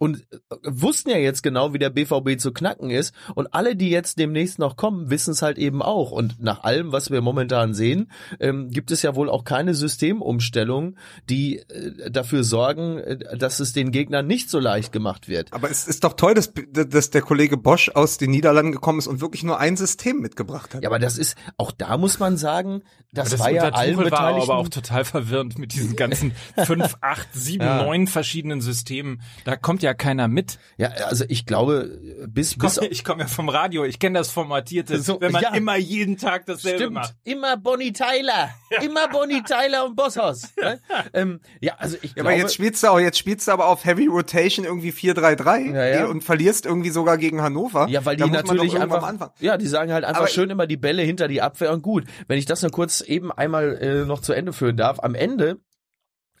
[0.00, 3.14] Und äh, wussten ja jetzt genau, wie der BVB zu knacken ist.
[3.34, 6.10] Und alle, die jetzt demnächst noch kommen, wissen es halt eben auch.
[6.10, 10.96] Und nach allem, was wir momentan sehen, ähm, gibt es ja wohl auch keine Systemumstellung,
[11.28, 15.52] die äh, dafür sorgen, äh, dass es den Gegnern nicht so leicht gemacht wird.
[15.52, 19.06] Aber es ist doch toll, dass, dass der Kollege Bosch aus den Niederlanden gekommen ist
[19.06, 20.82] und wirklich nur ein System mitgebracht hat.
[20.82, 22.80] Ja, aber das ist, auch da muss man sagen,
[23.12, 24.50] das, Das war ja allen Tuchel war Beteiligten.
[24.50, 26.32] aber auch total verwirrend mit diesen ganzen
[26.64, 27.82] fünf, acht, sieben, Ja.
[27.82, 29.20] neun verschiedenen Systemen.
[29.44, 30.58] Da kommt ja keiner mit.
[30.76, 31.98] ja, also ich glaube,
[32.28, 35.42] bis, bis, Komm, ich komme ja vom Radio, ich kenne das Formatierte, So, wenn man
[35.42, 35.54] ja.
[35.54, 37.14] immer jeden Tag dasselbe Stimmt, macht.
[37.24, 38.50] immer Bonnie Tyler,
[38.82, 40.48] immer Bonnie Tyler und Bosshaus.
[40.60, 40.80] Ne?
[41.12, 43.66] ähm, ja, also ich Ja, glaube, aber jetzt spielst du auch, jetzt spielst du aber
[43.66, 46.06] auf Heavy Rotation irgendwie 4-3-3 Ja, ja.
[46.06, 47.88] und verlierst irgendwie sogar gegen Hannover.
[47.88, 51.02] Ja, weil die natürlich einfach, ja, die sagen halt einfach Aber- schön immer die Bälle
[51.02, 52.04] hinter die Abwehr und gut.
[52.28, 55.58] Wenn ich das nur kurz eben einmal äh, noch zu Ende führen darf, am Ende,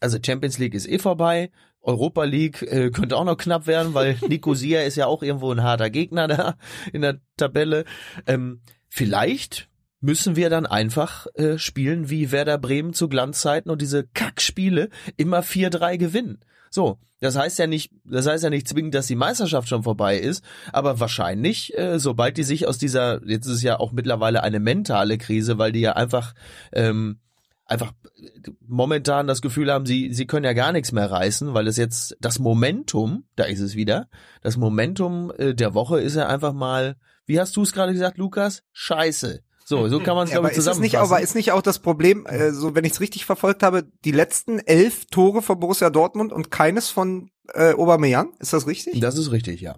[0.00, 1.50] also Champions League ist eh vorbei,
[1.82, 5.62] Europa League äh, könnte auch noch knapp werden, weil Nicosia ist ja auch irgendwo ein
[5.62, 6.56] harter Gegner da
[6.92, 7.84] in der Tabelle.
[8.26, 9.68] Ähm, vielleicht
[10.00, 15.40] müssen wir dann einfach äh, spielen wie Werder Bremen zu Glanzzeiten und diese Kackspiele immer
[15.40, 16.40] 4-3 gewinnen.
[16.70, 20.18] So, das heißt ja nicht, das heißt ja nicht zwingend, dass die Meisterschaft schon vorbei
[20.18, 24.42] ist, aber wahrscheinlich, äh, sobald die sich aus dieser, jetzt ist es ja auch mittlerweile
[24.42, 26.32] eine mentale Krise, weil die ja einfach
[26.72, 27.18] ähm,
[27.66, 27.92] einfach
[28.66, 32.16] momentan das Gefühl haben, sie sie können ja gar nichts mehr reißen, weil es jetzt
[32.20, 34.08] das Momentum, da ist es wieder,
[34.40, 38.18] das Momentum äh, der Woche ist ja einfach mal, wie hast du es gerade gesagt,
[38.18, 38.62] Lukas?
[38.72, 39.42] Scheiße.
[39.70, 41.14] So, so kann man es Ja, glaube aber ich ist es nicht, zusammenfassen.
[41.14, 44.10] aber ist nicht auch das Problem, äh, so wenn ich es richtig verfolgt habe, die
[44.10, 48.32] letzten elf Tore von Borussia Dortmund und keines von äh, Aubameyang?
[48.40, 48.98] Ist das richtig?
[49.00, 49.76] das ist richtig, ja.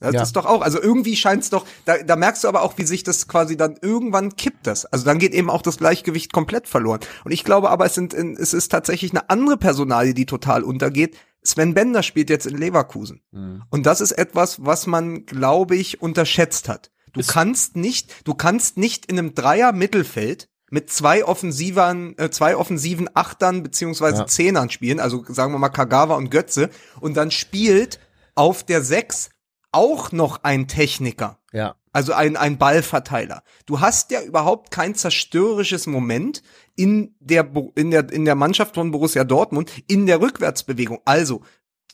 [0.00, 0.22] Das Ja.
[0.22, 3.02] ist doch auch, also irgendwie scheint's doch, da, da merkst du aber auch, wie sich
[3.02, 4.86] das quasi dann irgendwann kippt das.
[4.86, 7.00] Also dann geht eben auch das Gleichgewicht komplett verloren.
[7.24, 11.16] Und ich glaube aber, es sind, es ist tatsächlich eine andere Personalie, die total untergeht.
[11.42, 13.20] Sven Bender spielt jetzt in Leverkusen.
[13.32, 13.64] Mhm.
[13.70, 16.90] Und das ist etwas, was man, glaube ich, unterschätzt hat.
[17.26, 22.56] Du kannst nicht, du kannst nicht in einem Dreier Mittelfeld mit zwei offensiven, äh, zwei
[22.56, 24.26] offensiven Achtern beziehungsweise Ja.
[24.26, 27.98] Zehnern spielen, also sagen wir mal Kagawa und Götze, und dann spielt
[28.34, 29.30] auf der Sechs
[29.72, 31.38] auch noch ein Techniker.
[31.52, 31.76] Ja.
[31.92, 33.42] Also ein, ein Ballverteiler.
[33.66, 36.42] Du hast ja überhaupt kein zerstörerisches Moment
[36.76, 41.00] in der, in der, in der Mannschaft von Borussia Dortmund in der Rückwärtsbewegung.
[41.04, 41.42] Also,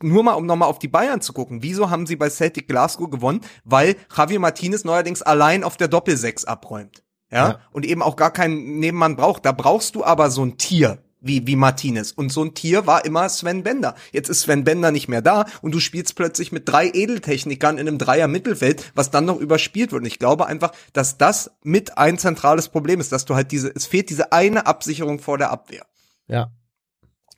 [0.02, 1.62] nur mal, um nochmal auf die Bayern zu gucken.
[1.62, 3.40] Wieso haben sie bei Celtic Glasgow gewonnen?
[3.64, 7.02] Weil Javier Martinez neuerdings allein auf der Doppelsechs abräumt.
[7.30, 7.48] Ja?
[7.48, 7.61] Ja.
[7.72, 9.44] Und eben auch gar keinen Nebenmann braucht.
[9.44, 10.98] Da brauchst du aber so ein Tier.
[11.26, 12.12] Wie, wie Martinez.
[12.12, 13.94] Und so ein Tier war immer Sven Bender.
[14.12, 17.88] Jetzt ist Sven Bender nicht mehr da und du spielst plötzlich mit drei Edeltechnikern in
[17.88, 20.02] einem Dreier Mittelfeld, was dann noch überspielt wird.
[20.02, 23.74] Und ich glaube einfach, dass das mit ein zentrales Problem ist, dass du halt diese,
[23.74, 25.87] es fehlt diese eine Absicherung vor der Abwehr.
[26.28, 26.50] Ja.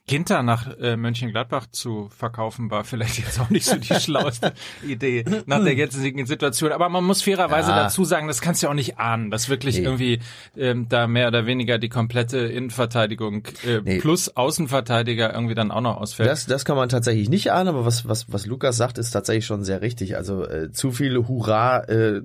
[0.08, 4.52] Ginter nach äh, Mönchengladbach zu verkaufen war vielleicht jetzt auch nicht so die schlauste
[4.86, 6.70] Idee nach der jetzigen Situation.
[6.70, 7.82] Aber man muss fairerweise Ja.
[7.84, 9.84] dazu sagen, das kannst du ja auch nicht ahnen, dass wirklich Nee.
[9.84, 10.20] irgendwie
[10.56, 13.98] ähm, da mehr oder weniger die komplette Innenverteidigung äh, Nee.
[13.98, 16.28] plus Außenverteidiger irgendwie dann auch noch ausfällt.
[16.30, 19.46] Das, das kann man tatsächlich nicht ahnen, aber was, was, was Lukas sagt, ist tatsächlich
[19.46, 20.16] schon sehr richtig.
[20.16, 22.22] Also äh, zu viel Hurra äh,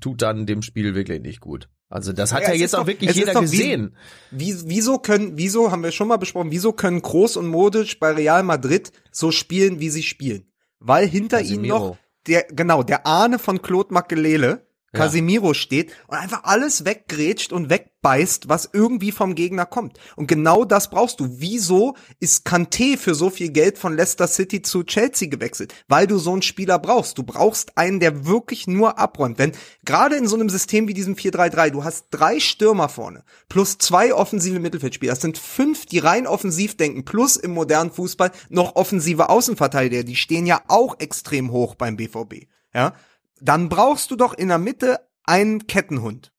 [0.00, 1.68] tut dann dem Spiel wirklich nicht gut.
[1.88, 3.96] Also das hat Ja, ja, jetzt auch doch- wirklich jeder doch gesehen.
[4.30, 8.12] Wie, wieso können, wieso haben wir schon mal besprochen, wieso können Groß und Modric bei
[8.12, 10.44] Real Madrid so spielen, wie sie spielen?
[10.78, 11.78] Weil hinter ihnen Casemiro.
[11.78, 15.00] noch der, genau, der Ahne von Claude Makelele, Ja.
[15.00, 19.98] Casimiro steht und einfach alles weggrätscht und wegbeißt, was irgendwie vom Gegner kommt.
[20.16, 21.28] Und genau das brauchst du.
[21.38, 25.74] Wieso ist Kanté für so viel Geld von Leicester City zu Chelsea gewechselt?
[25.86, 27.18] Weil du so einen Spieler brauchst.
[27.18, 29.38] Du brauchst einen, der wirklich nur abräumt.
[29.38, 29.52] Wenn
[29.84, 34.14] gerade in so einem System wie diesem 4-3-3, du hast drei Stürmer vorne plus zwei
[34.14, 35.12] offensive Mittelfeldspieler.
[35.12, 40.02] Das sind fünf, die rein offensiv denken, plus im modernen Fußball noch offensive Außenverteidiger.
[40.02, 42.46] Die stehen ja auch extrem hoch beim BVB.
[42.72, 42.94] Ja,
[43.40, 46.32] dann brauchst du doch in der Mitte einen Kettenhund.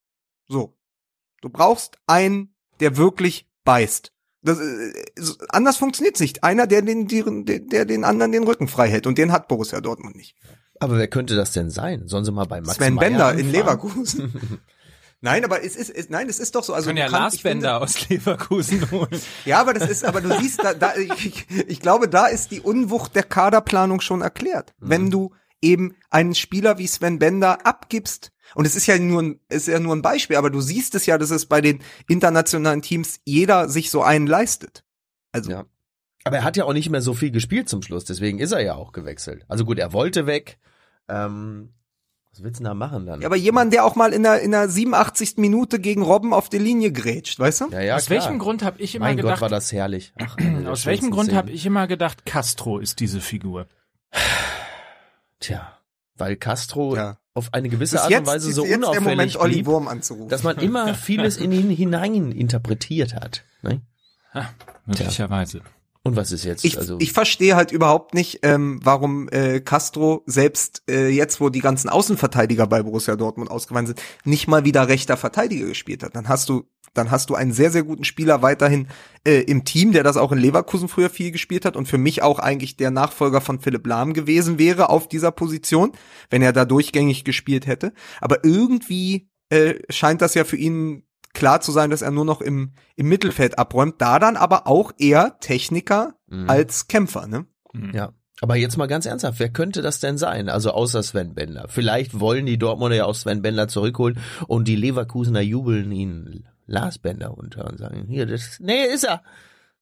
[0.47, 0.77] So.
[1.41, 4.11] Du brauchst einen, der wirklich beißt.
[4.43, 4.93] Das, äh,
[5.49, 6.43] anders funktioniert's nicht.
[6.43, 9.05] Einer, der den, die- der den anderen den Rücken frei hält.
[9.07, 10.35] Und den hat Borussia Dortmund nicht.
[10.79, 12.07] Aber wer könnte das denn sein?
[12.07, 13.51] Sollen sie mal bei Max Sven Meyer Bender in anfragen?
[13.51, 14.59] Leverkusen.
[15.21, 16.73] nein, aber es ist, es, nein, es ist doch so.
[16.73, 19.21] Also können ja kannst- Lars ich finde- Bender aus Leverkusen holen.
[19.45, 22.61] Ja, aber das ist, aber du siehst, da, da ich, ich glaube, da ist die
[22.61, 24.73] Unwucht der Kaderplanung schon erklärt.
[24.79, 29.39] Wenn du eben einen Spieler wie Sven Bender abgibst, und es ist ja nur ein,
[29.49, 32.81] ist ja nur ein Beispiel, aber du siehst es ja, dass es bei den internationalen
[32.81, 34.83] Teams jeder sich so einen leistet.
[35.31, 35.65] Also, Ja.
[36.23, 38.61] Aber er hat ja auch nicht mehr so viel gespielt zum Schluss, deswegen ist er
[38.61, 39.43] ja auch gewechselt.
[39.47, 40.59] Also gut, er wollte weg.
[41.07, 41.73] Ähm,
[42.31, 43.21] was willst du denn da machen dann?
[43.21, 45.37] ja, aber jemand, der auch mal in der, in der 87.
[45.37, 47.69] Minute gegen Robben auf die Linie grätscht, weißt du?
[47.71, 48.19] ja, ja, aus klar.
[48.19, 50.13] welchem Grund habe ich immer Mein gedacht, Gott, war das herrlich.
[50.19, 53.67] Ach, aus welchem Grund habe ich immer gedacht, Castro ist diese Figur?
[55.41, 55.77] Tja,
[56.15, 57.17] weil Castro Ja.
[57.33, 59.03] auf eine gewisse Ist Art und Weise so unauffällig
[59.35, 60.29] Moment, blieb, Wurm anzurufen.
[60.29, 63.43] dass man immer vieles in ihn hinein interpretiert hat.
[63.61, 63.81] Ne?
[64.85, 65.61] Möglicherweise.
[66.03, 66.65] Und was ist jetzt?
[66.65, 71.49] Ich, also ich verstehe halt überhaupt nicht, ähm, warum äh, Castro selbst äh, jetzt, wo
[71.49, 76.15] die ganzen Außenverteidiger bei Borussia Dortmund ausgefallen sind, nicht mal wieder rechter Verteidiger gespielt hat.
[76.15, 76.63] Dann hast du,
[76.95, 78.87] dann hast du einen sehr sehr guten Spieler weiterhin
[79.27, 82.23] äh, im Team, der das auch in Leverkusen früher viel gespielt hat und für mich
[82.23, 85.91] auch eigentlich der Nachfolger von Philipp Lahm gewesen wäre auf dieser Position,
[86.31, 87.93] wenn er da durchgängig gespielt hätte.
[88.21, 91.03] Aber irgendwie äh, scheint das ja für ihn
[91.33, 94.91] klar zu sein, dass er nur noch im, im Mittelfeld abräumt, da dann aber auch
[94.97, 96.49] eher Techniker Mhm.
[96.49, 97.45] als Kämpfer, ne?
[97.93, 98.13] Ja.
[98.41, 100.49] Aber jetzt mal ganz ernsthaft, wer könnte das denn sein?
[100.49, 101.67] Also außer Sven Bender.
[101.67, 104.17] Vielleicht wollen die Dortmunder ja auch Sven Bender zurückholen
[104.47, 109.21] und die Leverkusener jubeln ihn Lars Bender unter und sagen, hier, das, nee, ist er.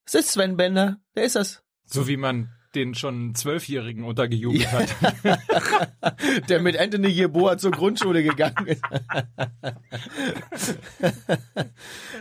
[0.05, 1.63] Es ist Sven Bender, der ist das.
[1.85, 4.95] So wie man den schon Zwölfjährigen untergejubelt hat.
[6.49, 8.81] Der mit Anthony Jeboa zur Grundschule gegangen ist.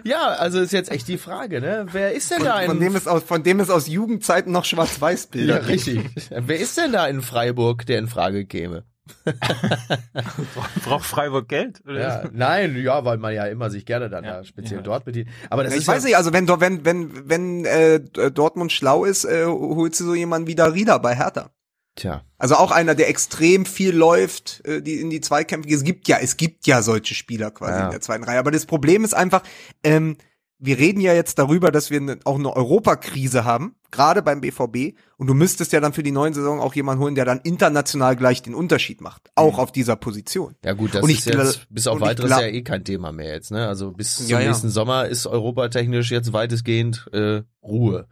[0.05, 1.87] ja, also ist jetzt echt die Frage, ne?
[1.93, 4.53] Wer ist denn da Von, in von dem es aus, von dem es aus Jugendzeiten
[4.53, 6.01] noch Schwarz-Weiß-Bilder Ja, richtig.
[6.31, 8.85] Wer ist denn da in Freiburg, der in Frage käme?
[10.85, 11.81] Braucht Freiburg Geld?
[11.87, 12.01] Oder?
[12.01, 14.83] Ja, nein, ja, weil man ja immer sich gerne dann Ja, da speziell ja.
[14.83, 15.29] dort bedient.
[15.51, 19.05] Aber das Ich ist weiß ja, nicht, also wenn, wenn, wenn, wenn äh, Dortmund schlau
[19.05, 21.51] ist, äh, holst du so jemanden wie Darida bei Hertha.
[21.97, 25.69] Tja, Also auch einer, der extrem viel läuft, äh, die in die Zweikämpfe.
[25.69, 27.85] Es gibt ja, es gibt ja solche Spieler quasi Ja.
[27.87, 28.39] in der zweiten Reihe.
[28.39, 29.43] Aber das Problem ist einfach,
[29.83, 30.17] ähm,
[30.61, 34.97] wir reden ja jetzt darüber, dass wir ne, auch eine Europakrise haben, gerade beim BVB.
[35.17, 38.17] Und du müsstest ja dann für die neuen Saison auch jemanden holen, der dann international
[38.17, 39.61] gleich den Unterschied macht, auch Mhm.
[39.61, 40.57] auf dieser Position.
[40.65, 42.85] ja gut, das Und ich ist jetzt gla- bis auf ich weiteres ja eh kein
[42.85, 43.69] Thema mehr jetzt, ne?
[43.69, 44.49] Also bis zum Ja, ja.
[44.49, 48.09] nächsten Sommer ist europatechnisch jetzt weitestgehend äh, Ruhe.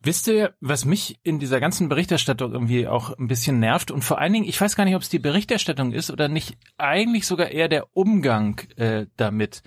[0.00, 4.18] Wisst ihr, was mich in dieser ganzen Berichterstattung irgendwie auch ein bisschen nervt und vor
[4.20, 7.48] allen Dingen, ich weiß gar nicht, ob es die Berichterstattung ist oder nicht, eigentlich sogar
[7.50, 9.62] eher der Umgang äh, damit.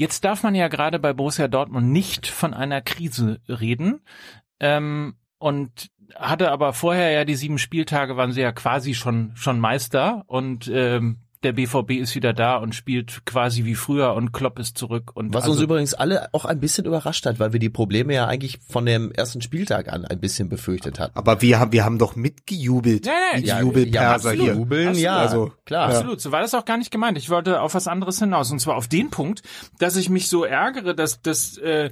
[0.00, 4.00] Jetzt darf man ja gerade bei Borussia Dortmund nicht von einer Krise reden.
[4.58, 9.60] Ähm, und hatte aber vorher ja die sieben Spieltage waren sie ja quasi schon schon
[9.60, 14.58] Meister und ähm, der BVB ist wieder da und spielt quasi wie früher und Klopp
[14.58, 17.60] ist zurück und Was also, uns übrigens alle auch ein bisschen überrascht hat, weil wir
[17.60, 21.16] die Probleme ja eigentlich von dem ersten Spieltag an ein bisschen befürchtet hatten.
[21.16, 23.06] Aber wir haben, wir haben doch mitgejubelt.
[23.06, 24.40] Ja, ja, die ja, Jubelperser absolut.
[24.40, 24.54] hier.
[24.54, 25.04] Jubeln, Absolut.
[25.04, 25.88] ja, Also, klar.
[25.88, 27.16] Absolut, so war das auch gar nicht gemeint.
[27.16, 28.50] Ich wollte auf was anderes hinaus.
[28.50, 29.42] Und zwar auf den Punkt,
[29.78, 31.90] dass ich mich so ärgere, dass, dass äh,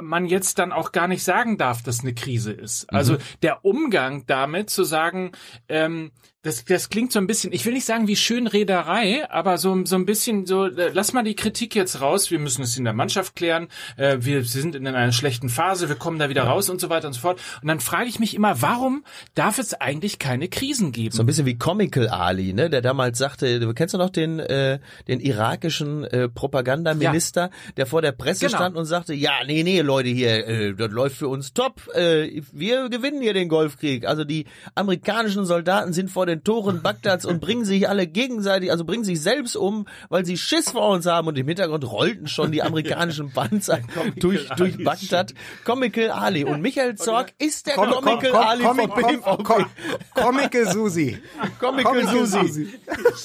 [0.00, 2.92] man jetzt dann auch gar nicht sagen darf, dass eine Krise ist.
[2.92, 3.18] Also mhm.
[3.42, 5.32] der Umgang damit zu sagen,
[5.68, 9.84] ähm, das, das klingt so ein bisschen, ich will nicht sagen wie Schönrederei, aber so,
[9.84, 12.84] so ein bisschen so, äh, lass mal die Kritik jetzt raus, wir müssen es in
[12.84, 16.70] der Mannschaft klären, äh, wir sind in einer schlechten Phase, wir kommen da wieder raus
[16.70, 17.38] und so weiter und so fort.
[17.60, 21.14] Und dann frage ich mich immer, warum darf es eigentlich keine Krisen geben?
[21.14, 24.38] So ein bisschen wie Comical Ali, ne, der damals sagte, du kennst du noch den,
[24.38, 27.72] äh, den irakischen äh, Propagandaminister, ja.
[27.76, 28.56] der vor der Presse genau.
[28.56, 32.40] stand und sagte, ja, nee, nee, Leute hier, äh, das läuft für uns top, äh,
[32.50, 34.06] wir gewinnen hier den Golfkrieg.
[34.06, 38.84] Also die amerikanischen Soldaten sind vor den Toren Bagdads und bringen sich alle gegenseitig, also
[38.84, 42.52] bringen sich selbst um, weil sie Schiss vor uns haben und im Hintergrund rollten schon
[42.52, 43.80] die amerikanischen Panzer
[44.16, 45.34] durch, durch Bagdad.
[45.64, 49.44] Comical Ali und Michael Zorg ist der Com Comical Com Ali Com von BVB.
[49.44, 49.66] Com
[50.14, 51.18] Comical Susi.
[51.58, 52.68] Comical Susi.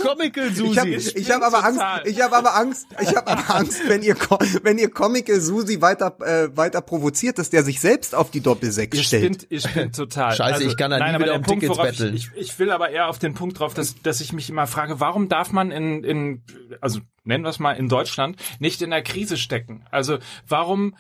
[0.02, 1.12] Comical Susi.
[1.15, 4.15] Ich habe hab aber Angst, ich habe aber Angst, ich habe aber Angst, wenn ihr
[4.63, 9.02] wenn ihr Comical Susi weiter äh, weiter provoziert, dass der sich selbst auf die Doppelsechs
[9.02, 9.46] stellt.
[9.50, 10.36] Ich bin total.
[10.36, 12.15] Scheiße, also, ich kann da nie wieder um Punkt, Tickets betteln.
[12.15, 14.67] Ich, ich, ich will aber eher auf den Punkt drauf, dass, dass ich mich immer
[14.67, 16.43] frage, warum darf man in, in
[16.81, 19.86] also nennen wir es mal in Deutschland, nicht in der Krise stecken?
[19.91, 20.95] Also warum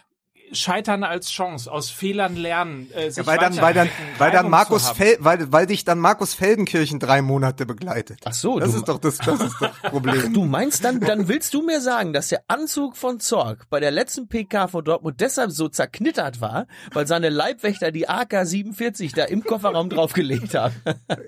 [0.51, 4.49] Scheitern als Chance, aus Fehlern lernen, äh, sich ja, weil dann, weil dann, weil dann
[4.49, 8.19] Markus Fel, weil, weil dich dann Markus Feldenkirchen drei Monate begleitet.
[8.25, 10.23] Ach so, das du, ist doch das, das ist das Problem.
[10.27, 13.79] Ach, du meinst dann, dann willst du mir sagen, dass der Anzug von Zorg bei
[13.79, 19.13] der letzten PK von Dortmund deshalb so zerknittert war, weil seine Leibwächter die AK 47
[19.13, 20.75] da im Kofferraum draufgelegt haben?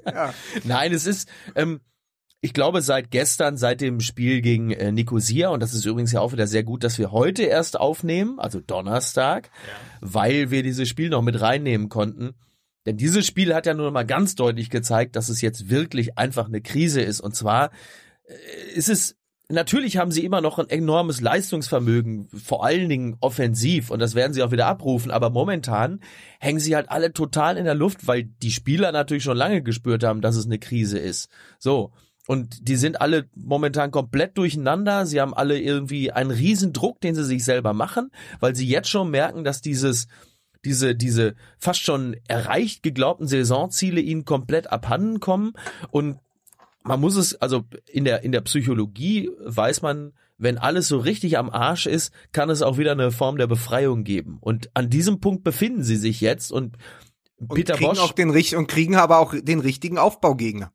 [0.05, 0.33] Ja.
[0.63, 1.81] Nein, es ist, ähm,
[2.39, 6.21] ich glaube, seit gestern, seit dem Spiel gegen äh, Nicosia, und das ist übrigens ja
[6.21, 9.73] auch wieder sehr gut, dass wir heute erst aufnehmen, also Donnerstag, ja.
[10.01, 12.35] weil wir dieses Spiel noch mit reinnehmen konnten.
[12.85, 16.47] Denn dieses Spiel hat ja nur mal ganz deutlich gezeigt, dass es jetzt wirklich einfach
[16.47, 17.19] eine Krise ist.
[17.19, 17.71] Und zwar
[18.25, 19.17] äh, ist es
[19.49, 24.33] Natürlich haben sie immer noch ein enormes Leistungsvermögen, vor allen Dingen offensiv, und das werden
[24.33, 26.01] sie auch wieder abrufen, aber momentan
[26.41, 30.03] hängen sie halt alle total in der Luft, weil die Spieler natürlich schon lange gespürt
[30.03, 31.29] haben, dass es eine Krise ist.
[31.59, 31.93] So.
[32.27, 35.05] Und die sind alle momentan komplett durcheinander.
[35.05, 38.89] Sie haben alle irgendwie einen riesen Druck, den sie sich selber machen, weil sie jetzt
[38.89, 40.07] schon merken, dass dieses,
[40.65, 45.53] diese, diese fast schon erreicht geglaubten Saisonziele ihnen komplett abhanden kommen.
[45.89, 46.19] Und
[46.83, 51.37] man muss es, also in der, in der Psychologie weiß man, wenn alles so richtig
[51.37, 54.37] am Arsch ist, kann es auch wieder eine Form der Befreiung geben.
[54.39, 56.77] Und an diesem Punkt befinden sie sich jetzt und
[57.53, 60.71] Peter und kriegen Bosch auch den und kriegen aber auch den richtigen Aufbaugegner.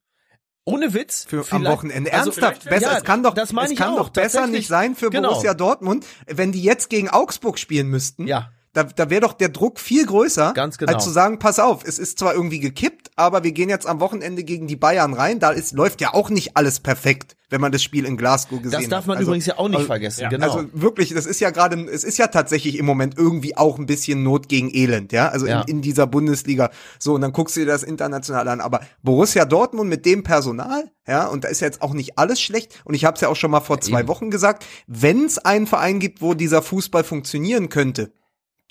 [0.65, 1.25] Ohne Witz.
[1.25, 2.13] Für am Wochenende.
[2.13, 4.95] Also Ernsthaft, besser, ja, es kann doch, das es kann auch, doch besser nicht sein
[4.95, 5.31] für genau.
[5.31, 8.27] Borussia Dortmund, wenn die jetzt gegen Augsburg spielen müssten.
[8.29, 8.53] Ja.
[8.75, 10.95] Da, da wäre doch der Druck viel größer, Ganz genau.
[10.95, 14.01] als zu sagen, pass auf, es ist zwar irgendwie gekippt, aber wir gehen jetzt am
[14.01, 15.41] Wochenende gegen die Bayern rein.
[15.41, 18.79] Da ist, läuft ja auch nicht alles perfekt, wenn man das Spiel in Glasgow gesehen
[18.79, 18.83] hat.
[18.85, 19.25] Das darf man hat.
[19.25, 20.23] übrigens ja auch nicht also, vergessen.
[20.23, 20.29] Ja.
[20.31, 20.51] Genau.
[20.51, 23.85] Also wirklich, das ist ja gerade, es ist ja tatsächlich im Moment irgendwie auch ein
[23.85, 25.29] bisschen Not gegen Elend, ja.
[25.29, 25.61] Also ja.
[25.61, 26.71] In, in dieser Bundesliga.
[26.99, 28.63] So, und dann guckst du dir das international an.
[28.63, 32.41] Aber Borussia Dortmund mit dem Personal, ja, und da ist ja jetzt auch nicht alles
[32.41, 32.81] schlecht.
[32.85, 34.09] Und ich habe es ja auch schon mal vor zwei Eben.
[34.09, 38.13] Wochen gesagt, wenn es einen Verein gibt, wo dieser Fußball funktionieren könnte,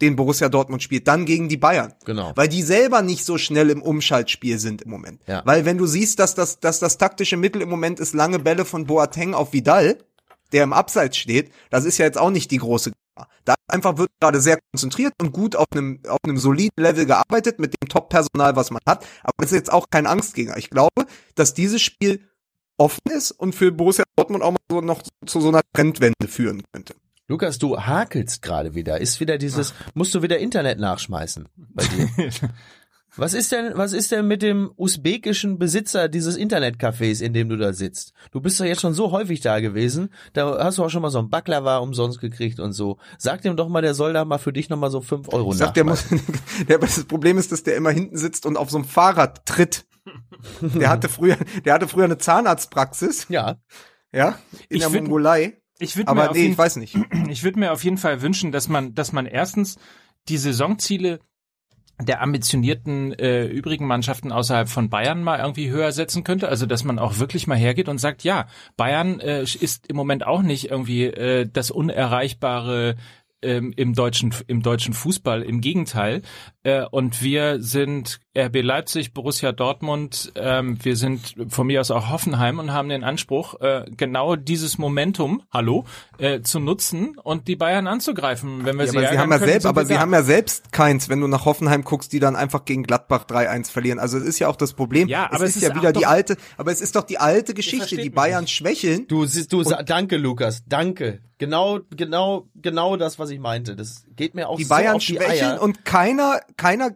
[0.02, 1.94] den Borussia Dortmund spielt, dann gegen die Bayern.
[2.06, 2.32] Genau.
[2.36, 5.22] Weil die selber nicht so schnell im Umschaltspiel sind im Moment.
[5.28, 5.42] Ja.
[5.46, 8.66] Weil wenn du siehst, dass das, dass das taktische Mittel im Moment ist lange Bälle
[8.66, 9.98] von Boateng auf Vidal,
[10.52, 13.30] der im Abseits steht, das ist ja jetzt auch nicht die große Gefahr.
[13.46, 17.60] Da einfach wird gerade sehr konzentriert und gut auf einem, auf einem soliden Level gearbeitet
[17.60, 19.06] mit dem Top-Personal, was man hat.
[19.24, 20.58] Aber das ist jetzt auch kein Angstgegner.
[20.58, 22.28] Ich glaube, dass dieses Spiel
[22.78, 26.64] offen ist und für Borussia Dortmund auch mal so noch zu so einer Trendwende führen
[26.74, 26.96] könnte.
[27.32, 29.00] Lukas, du hakelst gerade wieder.
[29.00, 32.10] Ist wieder dieses, musst du wieder Internet nachschmeißen bei dir.
[33.16, 37.56] was ist denn, was ist denn mit dem usbekischen Besitzer dieses Internetcafés, in dem du
[37.56, 38.12] da sitzt?
[38.34, 40.10] Du bist doch jetzt schon so häufig da gewesen.
[40.34, 42.98] Da hast du auch schon mal so ein Baklava umsonst gekriegt und so.
[43.18, 45.54] Sag dem doch mal, der soll da mal für dich noch mal so fünf Euro
[45.54, 46.04] ich sag, der muss,
[46.68, 49.86] der, Das Problem ist, dass der immer hinten sitzt und auf so einem Fahrrad tritt.
[50.60, 53.28] Der hatte früher, der hatte früher eine Zahnarztpraxis.
[53.30, 53.56] Ja.
[54.14, 55.61] Ja, in ich der Mongolei.
[55.82, 56.96] Ich würde aber mir nee, ich weiß nicht.
[57.30, 59.78] Ich würde mir auf jeden Fall wünschen, dass man, dass man erstens
[60.30, 61.20] die Saisonziele
[62.00, 66.50] der ambitionierten äh, übrigen Mannschaften außerhalb von Bayern mal irgendwie höher setzen könnte.
[66.50, 70.26] Also dass man auch wirklich mal hergeht und sagt, ja, Bayern äh, ist im Moment
[70.26, 72.96] auch nicht irgendwie äh, das unerreichbare
[73.42, 75.42] ähm, im deutschen im deutschen Fußball.
[75.42, 76.22] Im Gegenteil.
[76.64, 82.10] Äh, und wir sind RB Leipzig, Borussia Dortmund, ähm, wir sind von mir aus auch
[82.10, 85.84] Hoffenheim und haben den Anspruch, äh, genau dieses Momentum, hallo,
[86.18, 89.38] äh, zu nutzen und die Bayern anzugreifen, wenn wir Ja, sie aber sie haben ja
[89.38, 92.38] können, selbst, aber sie haben ja selbst keins, wenn du nach Hoffenheim guckst, die dann
[92.38, 94.00] einfach gegen Gladbach 3-1 verlieren.
[94.00, 95.10] Also es ist ja auch das Problem.
[95.10, 97.18] Ja, aber es es ist ist ja wieder die alte, aber es ist doch die
[97.18, 98.54] alte Geschichte, die Bayern nicht.
[98.56, 99.08] schwächeln.
[99.10, 101.20] Du, siehst- du, danke, Lukas, danke.
[101.38, 103.76] Genau, genau, genau das, was ich meinte.
[103.76, 105.62] Das geht mir auch die so Bayern auf die schwächeln Eier.
[105.64, 106.92] und keiner, keiner,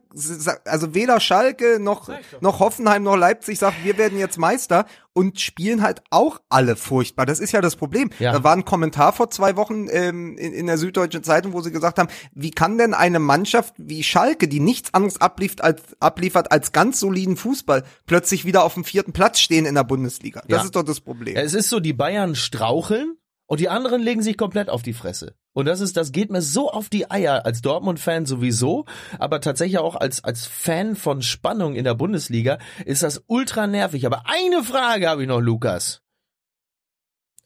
[0.66, 2.10] also weder Schalke noch,
[2.42, 7.26] noch Hoffenheim noch Leipzig sagt, wir werden jetzt Meister und spielen halt auch alle furchtbar.
[7.26, 8.10] Das ist ja das Problem.
[8.20, 8.34] Ja.
[8.34, 11.72] Da war ein Kommentar vor zwei Wochen ähm, in, in der Süddeutschen Zeitung, wo sie
[11.72, 16.52] gesagt haben, wie kann denn eine Mannschaft wie Schalke, die nichts anderes abliefert als, abliefert
[16.52, 20.42] als ganz soliden Fußball, plötzlich wieder auf dem vierten Platz stehen in der Bundesliga?
[20.48, 20.64] Das Ja.
[20.66, 21.36] ist doch das Problem.
[21.36, 24.94] Ja, es ist so, die Bayern straucheln und die anderen legen sich komplett auf die
[24.94, 25.36] Fresse.
[25.54, 28.86] Und das ist, das geht mir so auf die Eier als Dortmund-Fan sowieso,
[29.20, 34.06] aber tatsächlich auch als, als Fan von Spannung in der Bundesliga ist das ultra nervig.
[34.06, 36.02] Aber eine Frage habe ich noch, Lukas.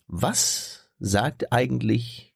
[0.08, 2.36] Was sagt eigentlich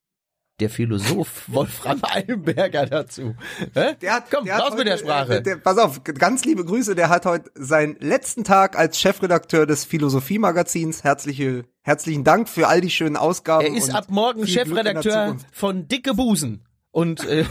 [0.60, 3.36] der Philosoph Wolfram Eilenberger dazu?
[3.74, 3.96] Hä?
[4.02, 5.38] Der hat, Komm, der hat raus mit der heute, Sprache.
[5.38, 6.94] äh, Der, pass auf, ganz liebe Grüße.
[6.96, 11.04] Der hat heute seinen letzten Tag als Chefredakteur des Philosophie-Magazins.
[11.04, 13.66] Herzliche, herzlichen Dank für all die schönen Ausgaben.
[13.66, 16.66] Er ist und ab morgen Chefredakteur von Dicke Busen.
[16.92, 17.46] Und äh,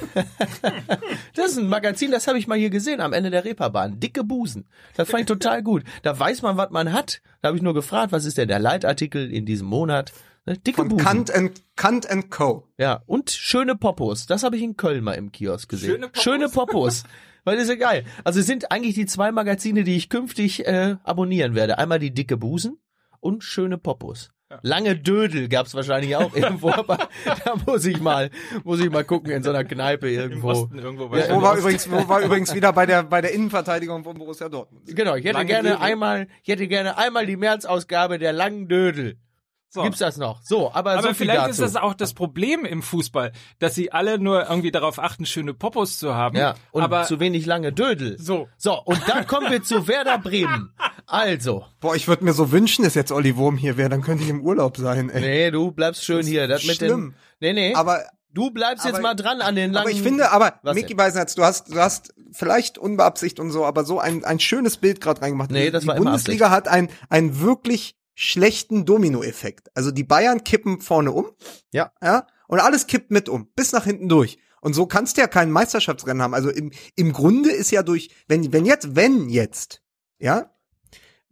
[1.34, 3.98] das ist ein Magazin, das habe ich mal hier gesehen am Ende der Reeperbahn.
[3.98, 4.68] Dicke Busen.
[4.96, 5.82] Das fand ich total gut.
[6.02, 7.22] Da weiß man, was man hat.
[7.40, 10.12] Da habe ich nur gefragt, was ist denn der Leitartikel in diesem Monat?
[10.46, 11.04] Ne, Dicke Von Busen.
[11.04, 12.68] Kant and, Kant and Co.
[12.78, 14.26] Ja, und schöne Popos.
[14.26, 15.90] Das habe ich in Köln mal im Kiosk gesehen.
[15.90, 16.22] Schöne Popos.
[16.22, 17.04] Schöne Popos.
[17.44, 18.04] Weil das ist ja geil.
[18.22, 21.78] Also es sind eigentlich die zwei Magazine, die ich künftig äh, abonnieren werde.
[21.78, 22.78] Einmal die dicke Busen
[23.22, 24.30] und schöne Popos.
[24.60, 26.98] Lange Dödel gab's wahrscheinlich auch irgendwo, aber
[27.44, 28.28] da muss ich mal,
[28.64, 30.48] muss ich mal gucken in so einer Kneipe irgendwo.
[30.48, 31.60] Osten irgendwo Ja, Wo war Osten.
[31.62, 34.94] übrigens, wo war übrigens wieder bei der, bei der Innenverteidigung von Borussia Dortmund.
[34.94, 35.82] Genau, ich hätte Lange gerne Dödel.
[35.82, 39.16] einmal, ich hätte gerne einmal die März-Ausgabe der langen Dödel.
[39.74, 39.82] So.
[39.84, 40.42] Gibt's das noch?
[40.42, 41.50] So, aber, Aber so viel vielleicht dazu.
[41.50, 45.54] ist das auch das Problem im Fußball, dass sie alle nur irgendwie darauf achten, schöne
[45.54, 46.36] Popos zu haben.
[46.36, 48.18] ja, und aber zu wenig lange Dödel.
[48.20, 48.48] so.
[48.58, 50.74] So, und dann kommen wir zu Werder Bremen.
[51.06, 54.22] Also, Boah, ich würde mir so wünschen, dass jetzt Olli Wurm hier wäre, dann könnte
[54.24, 55.20] ich im Urlaub sein, ey.
[55.20, 56.46] nee, du bleibst schön hier.
[56.48, 57.14] Das mit den, schlimm.
[57.40, 57.74] nee, nee.
[57.74, 59.86] Aber du bleibst jetzt aber- mal dran an den langen.
[59.88, 60.96] Aber ich finde, aber Was Micky denn?
[60.98, 65.00] Beisenherz, du hast, du hast vielleicht unbeabsichtigt und so, aber so ein, ein schönes Bild
[65.02, 65.50] gerade reingemacht.
[65.50, 69.70] Nee, das die war immer Bundesliga hat ein, einen wirklich schlechten Dominoeffekt.
[69.74, 71.30] Also die Bayern kippen vorne um.
[71.72, 71.92] Ja.
[72.02, 72.26] Ja.
[72.48, 73.48] Und alles kippt mit um.
[73.54, 74.38] Bis nach hinten durch.
[74.60, 76.34] Und so kannst du ja kein Meisterschaftsrennen haben.
[76.34, 79.82] Also im, im Grunde ist ja durch, wenn, wenn jetzt, wenn jetzt,
[80.18, 80.54] ja,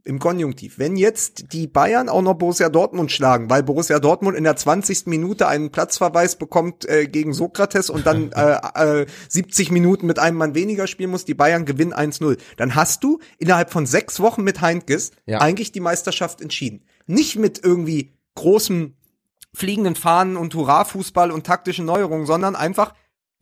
[0.05, 4.45] im Konjunktiv, wenn jetzt die Bayern auch noch Borussia Dortmund schlagen, weil Borussia Dortmund in
[4.45, 5.07] der 20.
[5.07, 10.39] Minute einen Platzverweis bekommt äh, gegen Sokrates und dann äh, äh, 70 Minuten mit einem
[10.39, 14.43] Mann weniger spielen muss, die Bayern gewinnen 1-0, dann hast du innerhalb von sechs Wochen
[14.43, 15.41] mit Heinkes Ja.
[15.41, 16.85] eigentlich die Meisterschaft entschieden.
[17.07, 18.95] Nicht mit irgendwie großem
[19.53, 22.95] fliegenden Fahnen und Hurra-Fußball und taktischen Neuerungen, sondern einfach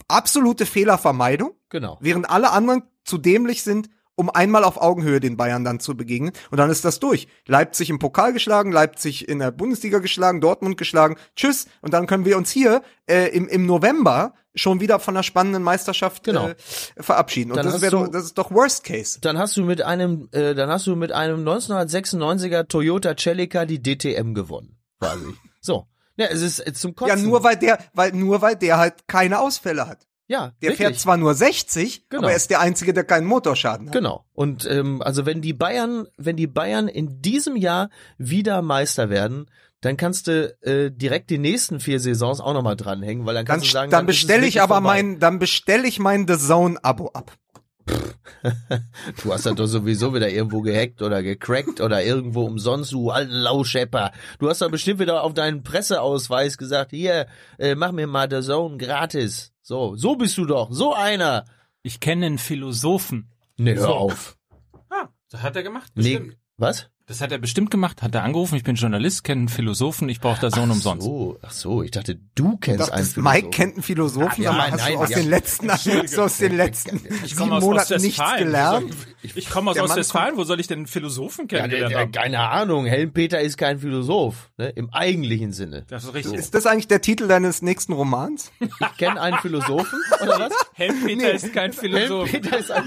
[0.09, 1.99] absolute Fehlervermeidung Genau.
[2.01, 6.33] während alle anderen zu dämlich sind, um einmal auf Augenhöhe den Bayern dann zu begegnen.
[6.51, 7.29] Und dann ist das durch.
[7.47, 11.17] Leipzig im Pokal geschlagen, Leipzig in der Bundesliga geschlagen, Dortmund geschlagen.
[11.37, 11.67] Tschüss.
[11.83, 15.63] Und dann können wir uns hier äh, im, im November schon wieder von einer spannenden
[15.63, 16.49] Meisterschaft Genau.
[16.49, 16.55] äh,
[17.01, 17.53] verabschieden.
[17.53, 19.21] Und Dann das du- doch, das ist doch Worst Case.
[19.21, 23.81] Dann hast du mit einem, äh, dann hast du mit einem 1996er Toyota Celica die
[23.83, 25.27] DTM gewonnen, quasi.
[25.61, 25.87] so.
[26.17, 27.17] Ja, es ist zum Kotzen.
[27.17, 30.08] Ja, nur weil der, weil nur weil der halt keine Ausfälle hat.
[30.29, 30.77] Ja, Der wirklich.
[30.77, 32.23] fährt zwar nur 60, Genau.
[32.23, 33.93] aber er ist der einzige, der keinen Motorschaden hat.
[33.95, 34.25] Genau.
[34.35, 37.89] Und ähm, also wenn die Bayern, wenn die Bayern in diesem Jahr
[38.19, 39.47] wieder Meister werden,
[39.81, 43.55] dann kannst du äh, direkt die nächsten vier Saisons auch nochmal dranhängen, weil dann Dann,
[43.55, 45.03] kannst du sagen, dann es bestelle ich aber vorbei.
[45.03, 47.33] mein, dann bestelle ich mein The Zone Abo ab.
[49.23, 53.33] Du hast das doch sowieso wieder irgendwo gehackt oder gecrackt oder irgendwo umsonst, du alten
[53.33, 54.13] Lauschepper.
[54.39, 57.27] Du hast doch bestimmt wieder auf deinen Presseausweis gesagt, hier,
[57.59, 59.53] äh, mach mir mal The Zone gratis.
[59.69, 61.45] So, so bist du doch, so einer.
[61.83, 63.31] Ich kenne einen Philosophen.
[63.59, 63.89] Nee, hör So.
[63.93, 64.39] auf.
[64.89, 65.93] Ah, das hat er gemacht.
[65.95, 66.89] Nee, was?
[67.09, 68.03] Das hat er bestimmt gemacht.
[68.03, 68.55] Hat er angerufen.
[68.57, 70.11] Ich bin Journalist, kenne einen Philosophen.
[70.11, 71.05] Ich brauche da Sohn umsonst.
[71.07, 73.51] So, ach so, ich dachte, du kennst dachte, einen Mike Philosophen.
[73.51, 75.17] kennt einen Philosophen, Ja, aber nein, hast nein, du aus ja.
[75.19, 78.45] den letzten, aus den letzten Ich sieben komme aus Monaten nichts Ostwestfalen.
[78.45, 78.95] gelernt?
[79.23, 80.37] Ich, ich komme aus Der Ostwestfalen.
[80.37, 82.13] Wo soll ich denn einen Philosophen Ja, kennengelernt der, haben?
[82.13, 85.87] keine Ahnung, Helmpeter ist kein Philosoph, ne, im eigentlichen Sinne.
[85.89, 86.35] Das ist richtig.
[86.35, 88.53] Ist das eigentlich der Titel deines nächsten Romans?
[88.61, 90.53] Ich kenne einen Philosophen, oder was?
[90.75, 92.31] Helmpeter ist kein Philosoph.
[92.31, 92.85] Helmpeter ist ein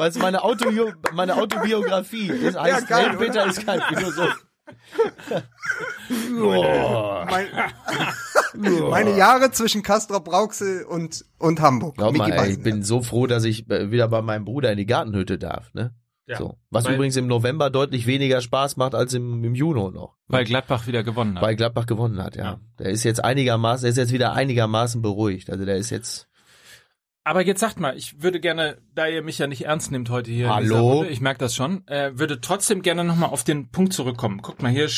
[0.00, 3.50] Weil es meine, Autobio meine Autobiografie ist, heißt geil, Helmpeter oder?
[3.50, 4.46] ist kein Philosoph.
[6.42, 7.24] oh.
[7.28, 7.46] Mein,
[8.88, 11.98] Meine Jahre zwischen Castrop Rauxel und, und Hamburg.
[11.98, 14.78] Glaub mal, ey, ich bin so froh, dass ich äh, wieder bei meinem Bruder in
[14.78, 15.94] die Gartenhütte darf, ne?
[16.26, 16.38] Ja.
[16.38, 16.56] So.
[16.70, 20.16] Was Weil- übrigens im November deutlich weniger Spaß macht als im, im Juni noch.
[20.28, 21.42] Weil Gladbach wieder gewonnen hat.
[21.42, 22.44] Weil Gladbach gewonnen hat, ja.
[22.44, 22.60] Ja.
[22.78, 25.50] Der ist jetzt einigermaßen, der ist jetzt wieder einigermaßen beruhigt.
[25.50, 26.29] Also der ist jetzt.
[27.30, 30.32] Aber jetzt sagt mal, ich würde gerne, da ihr mich ja nicht ernst nimmt heute
[30.32, 30.94] hier Hallo?
[30.94, 34.40] Runde, ich merke das schon, äh, würde trotzdem gerne nochmal auf den Punkt zurückkommen.
[34.42, 34.88] Guck mal, hier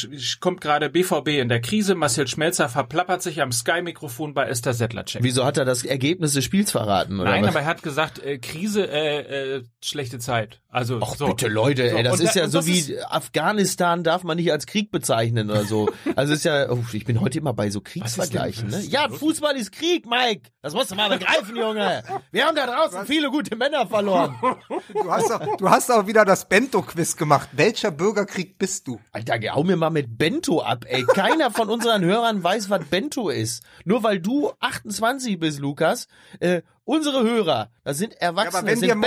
[0.40, 5.22] kommt gerade BVB in der Krise, Marcel Schmelzer verplappert sich am Sky-Mikrofon bei Esther Sedlacek.
[5.22, 7.20] Wieso hat er das Ergebnis des Spiels verraten?
[7.20, 7.50] Oder Nein, was?
[7.50, 10.62] aber er hat gesagt, äh, Krise, äh, äh, schlechte Zeit.
[10.70, 11.26] Also Ach so.
[11.26, 14.38] bitte Leute, So, ey, das und ist da- ja so wie ist- Afghanistan darf man
[14.38, 15.90] nicht als Krieg bezeichnen oder so.
[16.16, 18.80] Also ist ja, oh, ich bin heute immer bei so Kriegsvergleichen, ne?
[18.88, 20.50] Ja, Fußball ist Krieg, Mike.
[20.62, 22.02] Das musst du mal begreifen, Junge.
[22.30, 24.36] Wir haben da draußen viele gute Männer verloren.
[24.92, 27.48] Du hast, auch, du hast auch wieder das Bento-Quiz gemacht.
[27.52, 29.00] Welcher Bürgerkrieg bist du?
[29.10, 31.04] Alter, hau mir mal mit Bento ab, ey.
[31.04, 33.62] Keiner von unseren Hörern weiß, was Bento ist.
[33.84, 36.06] Nur weil du 28 bist, Lukas.
[36.40, 39.00] Äh, unsere Hörer, das sind Erwachsene, wenn das sind wenn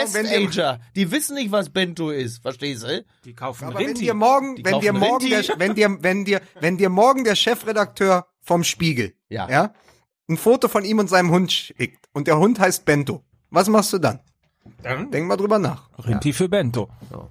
[0.50, 0.80] Best-Ager.
[0.96, 2.42] Die wissen nicht, was Bento ist.
[2.42, 3.06] Verstehst du?
[3.24, 4.02] Die kaufen Aber wenn Rinti.
[4.06, 7.36] dir morgen, Die wenn dir morgen, der, wenn dir, wenn dir, wenn dir morgen der
[7.36, 9.50] Chefredakteur vom Spiegel, Ja.
[9.50, 9.74] ja,
[10.28, 13.94] ein Foto von ihm und seinem Hund schickt und der Hund heißt Bento, was machst
[13.94, 14.20] du dann?
[14.82, 15.90] Dann Denk mal drüber nach.
[16.06, 16.90] Rinti für Bento.
[17.10, 17.30] So.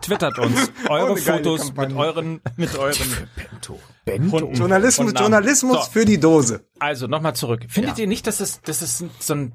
[0.00, 3.80] Twittert uns eure Fotos mit euren, mit euren Bento.
[4.04, 4.32] Bento.
[4.32, 5.12] Hunden Journalismus.
[5.16, 5.90] Journalismus So.
[5.92, 6.66] für die Dose.
[6.78, 7.64] Also nochmal zurück.
[7.68, 9.52] Findet ihr nicht, dass es, dass es so ein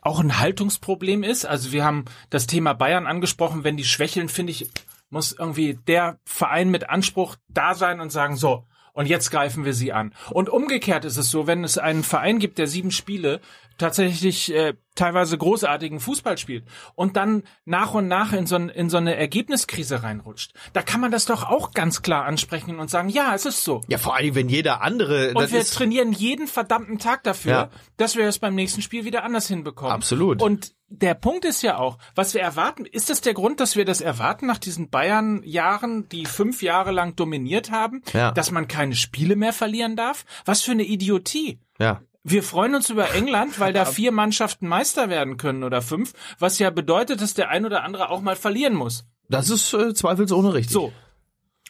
[0.00, 1.44] auch ein Haltungsproblem ist?
[1.44, 3.64] Also wir haben das Thema Bayern angesprochen.
[3.64, 4.70] Wenn die schwächeln, finde ich,
[5.10, 8.64] muss irgendwie der Verein mit Anspruch da sein und sagen, so,
[8.96, 10.12] und jetzt greifen wir sie an.
[10.30, 13.40] Und umgekehrt ist es so, wenn es einen Verein gibt, der sieben Spiele
[13.78, 16.64] tatsächlich äh, teilweise großartigen Fußball spielt
[16.94, 21.10] und dann nach und nach in so, in so eine Ergebniskrise reinrutscht, da kann man
[21.10, 23.82] das doch auch ganz klar ansprechen und sagen, ja, es ist so.
[23.88, 25.28] Ja, vor allem, wenn jeder andere.
[25.34, 27.70] Und das wir ist, trainieren jeden verdammten Tag dafür, Ja.
[27.98, 29.92] dass wir es beim nächsten Spiel wieder anders hinbekommen.
[29.92, 30.40] Absolut.
[30.40, 33.84] Und der Punkt ist ja auch, was wir erwarten, ist das der Grund, dass wir
[33.84, 38.30] das erwarten nach diesen Bayern-Jahren, die fünf Jahre lang dominiert haben, Ja.
[38.32, 40.24] dass man keine Spiele mehr verlieren darf?
[40.44, 41.58] Was für eine Idiotie.
[41.78, 42.00] ja.
[42.28, 46.58] Wir freuen uns über England, weil da vier Mannschaften Meister werden können oder fünf, was
[46.58, 49.04] ja bedeutet, dass der ein oder andere auch mal verlieren muss.
[49.28, 50.72] Das ist äh, zweifelsohne richtig.
[50.72, 50.92] So.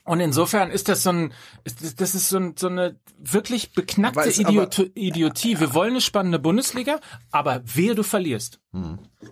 [0.04, 1.32] Und insofern ist das so ein,
[1.64, 4.30] ist das- ist so, ein, so eine wirklich beknackte Aber
[4.94, 5.58] Idiotie.
[5.58, 7.00] Wir wollen eine spannende Bundesliga,
[7.32, 8.60] aber wehe, du verlierst.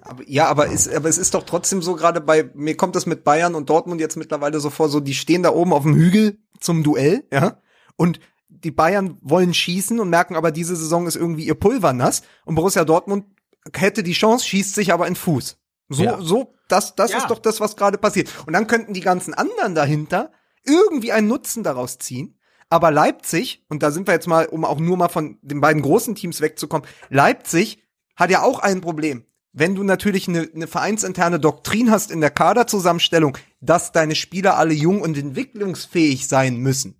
[0.02, 3.06] Aber, ja, aber, ist, aber es ist doch trotzdem so gerade bei, mir kommt das
[3.06, 5.94] mit Bayern und Dortmund jetzt mittlerweile so vor, so die stehen da oben auf dem
[5.94, 7.58] Hügel zum Duell, ja,
[7.96, 8.18] und
[8.64, 12.54] die Bayern wollen schießen und merken aber, diese Saison ist irgendwie ihr Pulver nass und
[12.56, 13.26] Borussia Dortmund
[13.74, 15.58] hätte die Chance, schießt sich aber in Fuß.
[15.90, 16.18] So, Ja.
[16.20, 17.18] so, das, das Ja.
[17.18, 18.28] ist doch das, was gerade passiert.
[18.46, 20.32] Und dann könnten die ganzen anderen dahinter
[20.64, 22.38] irgendwie einen Nutzen daraus ziehen.
[22.70, 25.82] Aber Leipzig, und da sind wir jetzt mal, um auch nur mal von den beiden
[25.82, 27.82] großen Teams wegzukommen, Leipzig
[28.16, 29.24] hat ja auch ein Problem.
[29.52, 34.74] Wenn du natürlich eine, eine vereinsinterne Doktrin hast in der Kaderzusammenstellung, dass deine Spieler alle
[34.74, 36.96] jung und entwicklungsfähig sein müssen,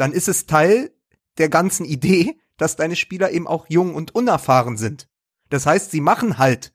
[0.00, 0.92] dann ist es Teil
[1.36, 5.08] der ganzen Idee, dass deine Spieler eben auch jung und unerfahren sind.
[5.50, 6.72] Das heißt, sie machen halt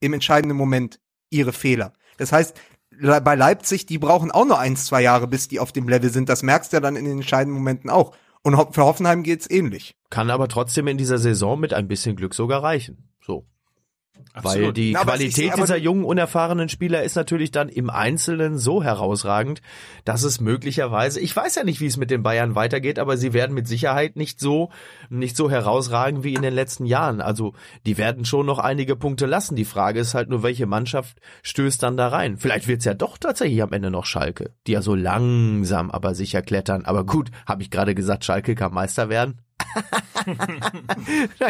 [0.00, 1.92] im entscheidenden Moment ihre Fehler.
[2.18, 2.54] Das heißt,
[3.00, 6.28] bei Leipzig, die brauchen auch nur eins, zwei Jahre, bis die auf dem Level sind.
[6.28, 8.14] Das merkst du ja dann in den entscheidenden Momenten auch.
[8.42, 9.96] Und für Hoffenheim geht's ähnlich.
[10.10, 13.08] Kann aber trotzdem in dieser Saison mit ein bisschen Glück sogar reichen.
[13.24, 13.46] So.
[14.34, 18.82] Weil die Na, ich- Qualität dieser jungen, unerfahrenen Spieler ist natürlich dann im Einzelnen so
[18.82, 19.62] herausragend,
[20.04, 23.32] dass es möglicherweise, ich weiß ja nicht, wie es mit den Bayern weitergeht, aber sie
[23.32, 24.70] werden mit Sicherheit nicht so,
[25.10, 27.20] nicht so herausragen wie in den letzten Jahren.
[27.20, 27.52] Also,
[27.86, 29.56] die werden schon noch einige Punkte lassen.
[29.56, 32.36] Die Frage ist halt nur, welche Mannschaft stößt dann da rein?
[32.38, 36.42] Vielleicht wird's ja doch tatsächlich am Ende noch Schalke, die ja so langsam aber sicher
[36.42, 36.84] klettern.
[36.84, 39.40] Aber gut, habe ich gerade gesagt, Schalke kann Meister werden?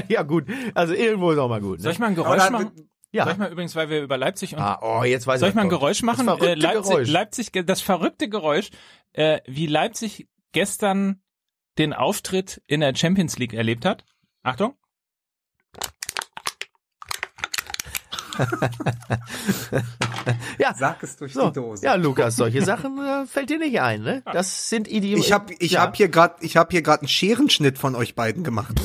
[0.09, 0.47] Ja, gut.
[0.75, 1.79] Also irgendwo ist auch mal gut.
[1.79, 1.83] Ne?
[1.83, 2.89] Soll ich mal ein Geräusch machen?
[3.13, 3.25] Ja.
[3.25, 5.55] Soll ich mal übrigens, weil wir über Leipzig und Ah, oh, jetzt weiß Soll ich
[5.55, 5.79] mal ein doch.
[5.79, 6.27] Geräusch machen?
[6.27, 7.09] Das verrückte äh, Leipzig, Geräusch.
[7.11, 8.71] Leipzig, das verrückte Geräusch,
[9.13, 11.21] äh, wie Leipzig gestern
[11.79, 14.05] den Auftritt in der Champions League erlebt hat.
[14.43, 14.75] Achtung.
[20.59, 20.75] Ja.
[20.75, 21.85] Sag es durch So, die Dose.
[21.85, 24.23] ja, Lukas, solche Sachen äh, fällt dir nicht ein, ne?
[24.33, 25.21] Das sind Idioten.
[25.23, 25.81] Ich habe ich ja.
[25.83, 28.81] hab hier gerade ich hab hier gerade einen Scherenschnitt von euch beiden gemacht.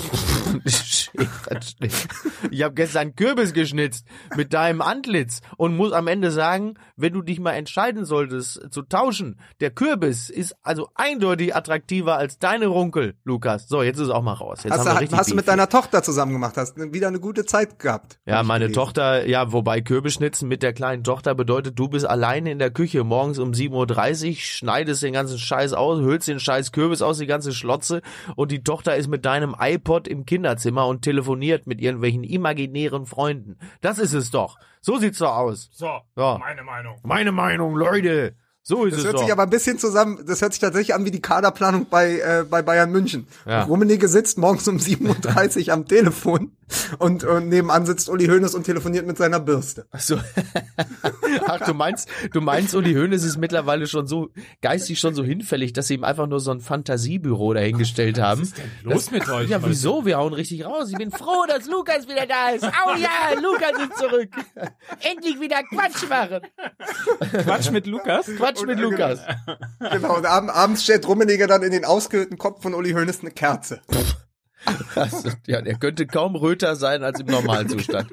[2.52, 4.06] Ich habe gestern Kürbis geschnitzt
[4.36, 8.84] mit deinem Antlitz und muss am Ende sagen, wenn du dich mal entscheiden solltest zu
[8.84, 13.68] tauschen, der Kürbis ist also eindeutig attraktiver als deine Runkel, Lukas.
[13.68, 14.64] So, jetzt ist es auch mal raus.
[14.64, 17.80] Jetzt Hast, du, hast du mit deiner Tochter zusammen gemacht, hast wieder eine gute Zeit
[17.80, 18.20] gehabt.
[18.26, 18.80] Ja, meine gelesen.
[18.80, 23.04] Tochter, ja, wobei Kürbisschnitzen mit der kleinen Tochter bedeutet, du bist alleine in der Küche
[23.04, 27.28] morgens um 7.30 Uhr, schneidest den ganzen Scheiß aus, hüllst den Scheiß Kürbis aus, die
[27.28, 28.02] ganze Schlotze
[28.36, 33.58] und die Tochter ist mit deinem iPod im Kinderzimmer und telefoniert mit irgendwelchen imaginären Freunden.
[33.82, 34.58] Das ist es doch.
[34.82, 35.70] So sieht's doch aus.
[35.72, 35.88] So,
[36.18, 36.38] Ja.
[36.38, 37.00] meine Meinung.
[37.04, 38.36] Meine Meinung, Leute.
[38.62, 39.22] So ist Das es hört doch.
[39.24, 42.44] sich aber ein bisschen zusammen, das hört sich tatsächlich an wie die Kaderplanung bei, äh,
[42.50, 43.26] bei Bayern München.
[43.46, 43.64] Ja.
[43.64, 46.52] Rummenigge sitzt morgens um 7.30 Uhr am Telefon
[47.00, 49.88] und, und nebenan sitzt Uli Hoeneß und telefoniert mit seiner Bürste.
[49.92, 50.18] Ach so.
[51.48, 54.30] Ach, du meinst, du meinst, Uli Hoeneß ist mittlerweile schon so
[54.62, 58.42] geistig schon so hinfällig, dass sie ihm einfach nur so ein Fantasiebüro dahingestellt haben.
[58.42, 59.50] Was ist denn los mit euch?
[59.50, 60.06] Ja, wieso?
[60.06, 60.90] Wir hauen richtig raus.
[60.92, 62.64] Ich bin froh, dass Lukas wieder da ist.
[62.64, 64.30] Oh ja, Lukas ist zurück.
[65.00, 66.42] Endlich wieder Quatsch machen.
[67.44, 68.28] Quatsch mit Lukas?
[68.38, 69.20] Quatsch mit Lukas.
[69.80, 73.32] Genau, und ab, abends stellt Rummenigge dann in den ausgehöhlten Kopf von Uli Hoeneß eine
[73.32, 73.82] Kerze.
[74.96, 78.10] Also, ja, der könnte kaum röter sein als im Normalzustand.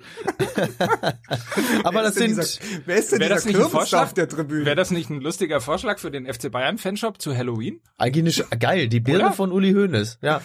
[1.84, 4.02] Aber das sind, dieser, wer ist denn Wäre das dieser Vorschlag?
[4.04, 4.66] auf der Tribüne?
[4.66, 7.80] Wäre das nicht ein lustiger Vorschlag für den FC Bayern Fanshop zu Halloween?
[7.98, 10.18] eigentlich geil, die Birne von Uli Hoeneß.
[10.22, 10.42] Ja.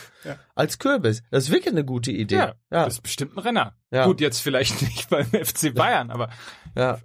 [0.55, 1.23] Als Kürbis.
[1.31, 2.35] Das ist wirklich eine gute Idee.
[2.35, 2.53] Ja.
[2.69, 3.75] Das ist bestimmt ein Renner.
[3.91, 4.05] Ja.
[4.05, 6.29] Gut, jetzt vielleicht nicht beim FC Bayern, aber
[6.75, 6.99] ja.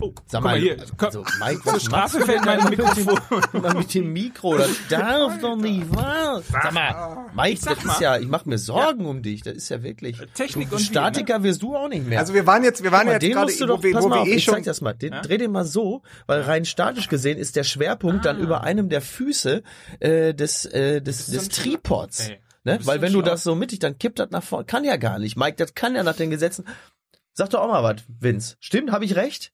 [0.00, 0.76] Oh, Sag guck mal hier.
[0.96, 3.20] Komm, also, Mike, was du fällt mein Mikrofon.
[3.52, 6.42] Immer mit dem Mikro, das darf doch nicht wahr.
[6.50, 7.92] Sag mal, Mike, sag das mal.
[7.92, 10.18] ist ja, ich mache mir Sorgen um dich, das ist ja wirklich.
[10.34, 12.18] Technik du, und wie, Statiker wirst du auch nicht mehr.
[12.18, 13.92] Also wir waren jetzt, wir waren mal, jetzt den gerade, musst du wo doch, wir,
[13.92, 14.94] pass wo mal wir auf, eh ich schon, zeig das mal.
[14.94, 18.88] Den, Dreh den mal so, weil rein statisch gesehen ist der Schwerpunkt dann über einem
[18.88, 19.62] der Füße
[20.00, 22.30] äh, des, äh, des, des Tripods.
[22.64, 22.78] Ne?
[22.82, 24.66] Weil wenn du das so mittig, dann kippt das nach vorne.
[24.66, 25.36] Kann ja gar nicht.
[25.36, 26.64] Mike, das kann ja nach den Gesetzen.
[27.32, 28.56] Sag doch auch mal was, Vince.
[28.60, 29.52] Stimmt, habe ich recht?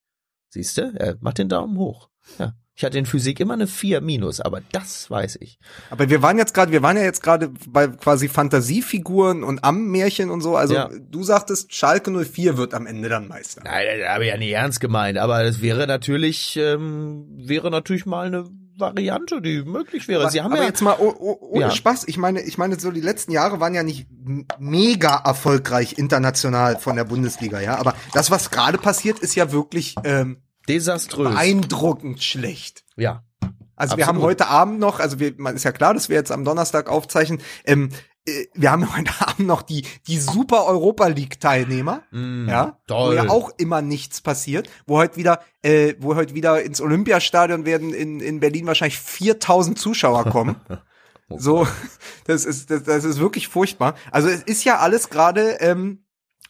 [0.51, 0.93] Siehst du?
[0.99, 2.09] Er macht den Daumen hoch.
[2.39, 2.55] Ja.
[2.79, 5.59] Ich hatte in Physik immer eine 4 minus, aber das weiß ich.
[5.89, 10.29] aber wir waren jetzt gerade, wir waren ja jetzt gerade bei quasi Fantasiefiguren und Ammärchen
[10.31, 10.57] und so.
[10.57, 10.91] Also Ja.
[11.11, 13.63] du sagtest, Schalke 04 wird am Ende dann Meister.
[13.65, 18.05] Nein, das habe ich ja nicht ernst gemeint, aber es wäre natürlich, ähm, wäre natürlich
[18.05, 18.45] mal eine
[18.79, 20.31] Variante, die möglich wäre.
[20.31, 21.71] Sie haben aber ja jetzt mal oh, oh, ohne Ja.
[21.71, 22.05] Spaß.
[22.09, 24.07] Ich meine, ich meine, so die letzten Jahre waren ja nicht
[24.59, 27.79] mega erfolgreich international von der Bundesliga, ja.
[27.79, 31.33] Aber das, was gerade passiert, ist ja wirklich ähm, desaströs.
[31.33, 32.85] beeindruckend schlecht.
[32.97, 33.23] ja.
[33.79, 34.31] Also wir haben Absolut.
[34.41, 37.43] heute Abend noch, also wir, man ist ja klar, dass wir jetzt am Donnerstag aufzeichnen.
[37.67, 37.97] Ähm, äh,
[38.55, 43.11] wir haben heute Abend noch die die Super Europa League Teilnehmer, Mm, ja, toll.
[43.11, 47.65] wo ja auch immer nichts passiert, wo heute wieder, äh, wo heute wieder ins Olympiastadion
[47.65, 50.57] werden in in Berlin wahrscheinlich 4000 Zuschauer kommen.
[51.29, 51.67] Oh so,
[52.27, 53.97] das ist das, das ist wirklich furchtbar.
[54.13, 56.05] Also es ist ja alles gerade ähm,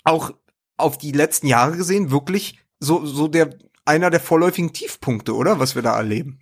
[0.04, 0.32] auch
[0.76, 3.56] auf die letzten Jahre gesehen wirklich so so der
[3.86, 6.40] einer der vorläufigen Tiefpunkte, oder was wir da erleben.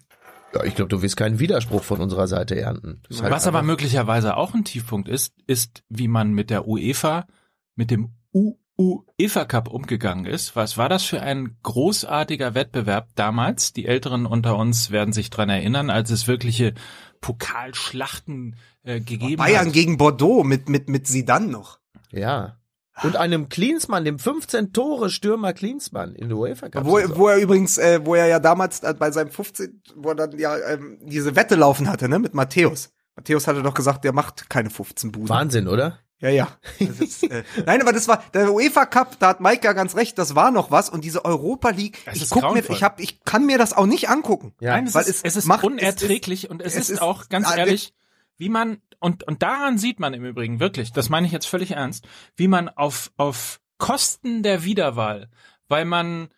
[0.55, 3.03] Ja, ich glaube, du wirst keinen Widerspruch von unserer Seite ernten.
[3.21, 7.27] Halt Was aber möglicherweise auch ein Tiefpunkt ist, ist, wie man mit der UEFA,
[7.75, 8.15] mit dem
[8.77, 10.55] UEFA Cup umgegangen ist.
[10.55, 13.73] Was war das für ein großartiger Wettbewerb damals?
[13.73, 16.75] Die Älteren unter uns werden sich dran erinnern, als es wirkliche
[17.21, 19.73] Pokalschlachten äh, gegeben Bayern hat.
[19.73, 21.81] gegen Bordeaux mit mit mit Sidan noch.
[22.13, 22.59] Ja.
[23.03, 26.85] Und einem Klinsmann, dem 15 Tore Stürmer Klinsmann in der UEFA Cup.
[26.87, 30.15] Wo, wo er übrigens, äh, wo er ja damals äh, bei seinem 15, wo er
[30.15, 32.91] dann ja ähm, diese Wette laufen hatte, ne, mit Matthäus.
[33.17, 35.29] Matthäus hatte doch gesagt, der macht keine 15 Buden.
[35.29, 35.99] Wahnsinn, oder?
[36.21, 36.49] Ja, ja.
[36.79, 40.17] Ist, äh, nein, aber das war der UEFA Cup, da hat Mike ja ganz recht,
[40.17, 43.25] das war noch was und diese Europa League, Das ich guck mir, ich hab, ich
[43.25, 44.55] kann mir das auch nicht angucken.
[44.61, 44.71] Ja.
[44.71, 47.03] Nein, es, weil ist, es es ist macht- es unerträglich und es, es ist, ist-
[47.03, 47.93] auch ganz Ah, ehrlich,
[48.37, 51.73] wie man und und daran sieht man im Übrigen wirklich, das meine ich jetzt völlig
[51.73, 52.07] ernst,
[52.37, 55.29] wie man auf auf Kosten der Wiederwahl,
[55.69, 56.29] weil man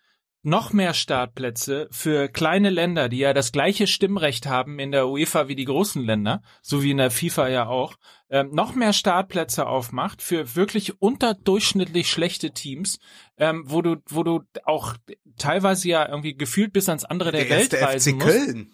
[0.47, 5.49] noch mehr Startplätze für kleine Länder, die ja das gleiche Stimmrecht haben in der UEFA
[5.49, 7.95] wie die großen Länder, so wie in der FIFA ja auch,
[8.29, 12.99] ähm, noch mehr Startplätze aufmacht für wirklich unterdurchschnittlich schlechte Teams,
[13.37, 14.95] ähm, wo du, wo du auch
[15.37, 18.37] teilweise ja irgendwie gefühlt bis ans andere der, Welt erste reisen FC musst.
[18.37, 18.73] Köln.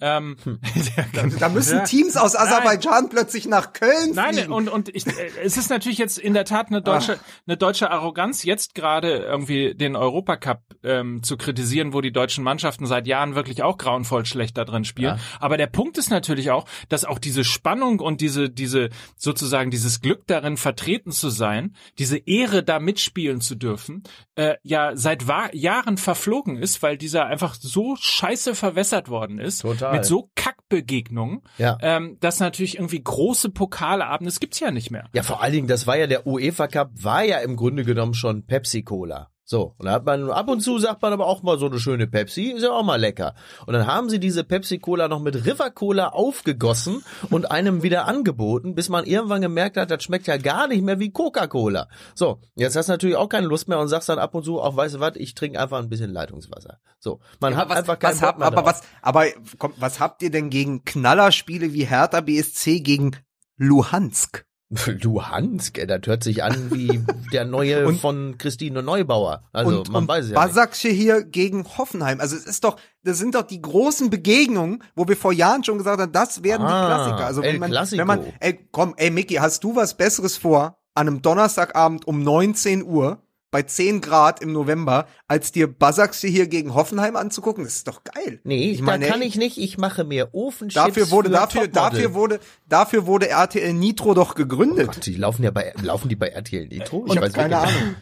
[0.00, 0.36] Ähm,
[1.12, 1.84] Da, da müssen Ja.
[1.84, 4.52] Teams aus Aserbaidschan plötzlich nach Köln Nein, fliegen.
[4.52, 7.90] und, und ich, äh, es ist natürlich jetzt in der Tat eine deutsche, eine deutsche
[7.90, 13.34] Arroganz, jetzt gerade irgendwie den Europacup ähm, zu kritisieren, wo die deutschen Mannschaften seit Jahren
[13.34, 15.16] wirklich auch grauenvoll schlecht da drin spielen.
[15.16, 15.22] Ja.
[15.40, 20.00] Aber der Punkt ist natürlich auch, dass auch diese Spannung und diese, diese, sozusagen dieses
[20.00, 24.02] Glück darin vertreten zu sein, diese Ehre da mitspielen zu dürfen,
[24.36, 29.78] äh, ja seit Jahren verflogen ist, weil dieser einfach so scheiße verwässert worden ist ist,
[29.78, 29.94] Total.
[29.94, 31.78] mit so Kackbegegnungen, Ja.
[31.80, 35.04] ähm, dass natürlich irgendwie große Pokalabende, das gibt's ja nicht mehr.
[35.12, 38.14] Ja, vor allen Dingen, das war ja der UEFA Cup, war ja im Grunde genommen
[38.14, 39.30] schon Pepsi Cola.
[39.50, 41.80] So, und da hat man ab und zu sagt man aber auch mal so eine
[41.80, 43.34] schöne Pepsi, ist ja auch mal lecker.
[43.64, 48.06] Und dann haben sie diese Pepsi Cola noch mit River Cola aufgegossen und einem wieder
[48.06, 51.88] angeboten, bis man irgendwann gemerkt hat, das schmeckt ja gar nicht mehr wie Coca-Cola.
[52.14, 54.60] So, jetzt hast du natürlich auch keine Lust mehr und sagst dann ab und zu
[54.60, 56.78] auch, weißt du was, ich trinke einfach ein bisschen Leitungswasser.
[56.98, 58.66] So, man hat was, einfach keinen was hab, mehr aber drauf.
[58.66, 63.16] was, aber komm, was habt ihr denn gegen Knallerspiele wie Hertha BSC gegen
[63.56, 64.44] Luhansk?
[65.02, 67.00] Luhansk, das hört sich an wie
[67.32, 69.42] der neue Und- von Christine Neubauer.
[69.52, 70.34] Also und, man und weiß ja.
[70.34, 72.20] Basaksche hier gegen Hoffenheim.
[72.20, 75.78] Also es ist doch, das sind doch die großen Begegnungen, wo wir vor Jahren schon
[75.78, 77.26] gesagt haben, das werden Ah, die Klassiker.
[77.26, 78.00] Also wenn man, Clasico.
[78.00, 82.22] wenn man, ey, komm, ey Micky, hast du was Besseres vor an einem Donnerstagabend um
[82.22, 87.64] 19 Uhr bei 10 Grad im November, als dir Basaksche hier gegen Hoffenheim anzugucken?
[87.64, 88.40] Das ist doch geil.
[88.44, 89.58] Nee, ich meine, da kann ich nicht.
[89.58, 94.34] Ich mache mir Ofenchips Dafür wurde, für dafür, dafür wurde, dafür wurde RTL Nitro doch
[94.34, 94.86] gegründet.
[94.92, 97.04] Gott, die laufen ja bei, laufen die bei RTL Nitro?
[97.06, 97.76] Ich habe keine wirklich.
[97.76, 97.94] Ahnung.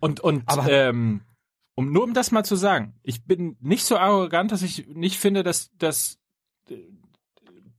[0.00, 1.20] Und, und Aber- ähm,
[1.76, 5.18] um nur um das mal zu sagen, ich bin nicht so arrogant, dass ich nicht
[5.18, 6.18] finde, dass, dass
[6.70, 6.76] äh,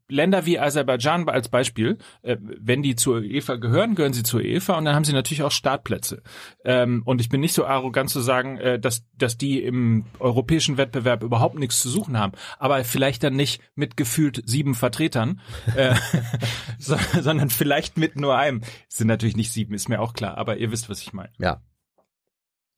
[0.07, 4.77] Länder wie Aserbaidschan als Beispiel, äh, wenn die zur UEFA gehören, gehören sie zur UEFA
[4.77, 6.21] und dann haben sie natürlich auch Startplätze.
[6.63, 10.77] Ähm, und ich bin nicht so arrogant zu sagen, äh, dass, dass die im europäischen
[10.77, 12.33] Wettbewerb überhaupt nichts zu suchen haben.
[12.59, 15.41] Aber vielleicht dann nicht mit gefühlt sieben Vertretern,
[15.75, 15.95] äh,
[16.79, 18.61] so, sondern vielleicht mit nur einem.
[18.89, 21.31] Es sind natürlich nicht sieben, ist mir auch klar, aber ihr wisst, was ich meine.
[21.39, 21.61] Ja.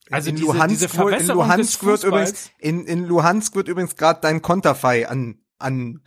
[0.09, 3.67] Also in diese, Luhansk, diese wird- in Luhansk des wird übrigens, in, in Luhansk wird
[3.67, 6.01] übrigens gerade dein Konterfei an, an,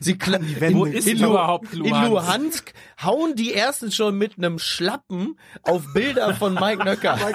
[0.00, 0.78] Sie kla- Wände.
[0.78, 2.08] Wo ist in, überhaupt in Luhansk?
[2.10, 2.72] Luhansk
[3.02, 7.18] hauen die ersten schon mit einem Schlappen auf Bilder von Mike Nöcker.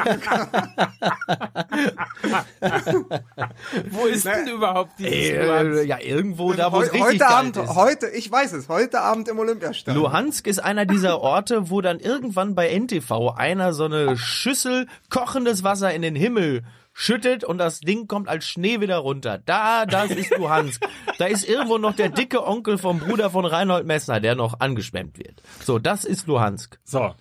[3.91, 5.85] wo ist denn überhaupt dieses Äh, Luhansk?
[5.87, 7.75] ja, irgendwo da, wo es richtig heute Abend, ist.
[7.75, 10.03] heute, ich weiß es, heute Abend im Olympiastadion.
[10.03, 15.63] Luhansk ist einer dieser Orte, wo dann irgendwann bei NTV einer so eine Schüssel kochendes
[15.63, 16.63] Wasser in den Himmel
[16.93, 19.39] schüttet und das Ding kommt als Schnee wieder runter.
[19.39, 20.81] Da, das ist Luhansk.
[21.17, 25.17] da ist irgendwo noch der dicke Onkel vom Bruder von Reinhold Messner, der noch angeschwemmt
[25.17, 25.41] wird.
[25.63, 26.79] So, das ist Luhansk.
[26.83, 27.13] So,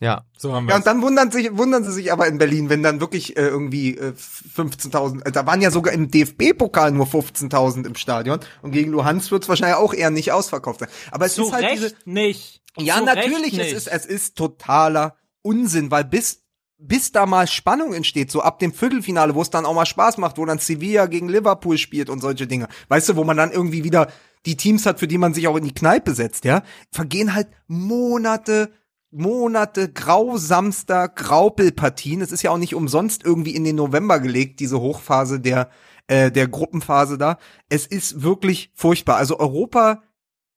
[0.00, 0.24] Ja.
[0.36, 2.82] so haben Ja, wir und dann wundern sich, wundern sie sich aber in Berlin, wenn
[2.82, 4.12] dann wirklich äh, irgendwie äh,
[4.56, 9.30] 15.000, äh, da waren ja sogar im DFB-Pokal nur 15.000 im Stadion und gegen Luhansk
[9.32, 10.88] wird es wahrscheinlich auch eher nicht ausverkauft sein.
[11.10, 12.62] Aber es Zu ist halt Recht diese, nicht.
[12.78, 16.41] Ja, Zu natürlich, Recht es ist, es ist totaler Unsinn, weil bis,
[16.82, 20.18] bis da mal Spannung entsteht, so ab dem Viertelfinale, wo es dann auch mal Spaß
[20.18, 22.68] macht, wo dann Sevilla gegen Liverpool spielt und solche Dinge.
[22.88, 24.08] Weißt du, wo man dann irgendwie wieder
[24.46, 27.48] die Teams hat, für die man sich auch in die Kneipe setzt, ja, vergehen halt
[27.68, 28.72] Monate,
[29.10, 32.20] Monate grausamster Graupelpartien.
[32.20, 35.70] Es ist ja auch nicht umsonst irgendwie in den November gelegt, diese Hochphase der,
[36.08, 37.38] äh, der Gruppenphase da.
[37.68, 39.16] Es ist wirklich furchtbar.
[39.16, 40.02] Also Europa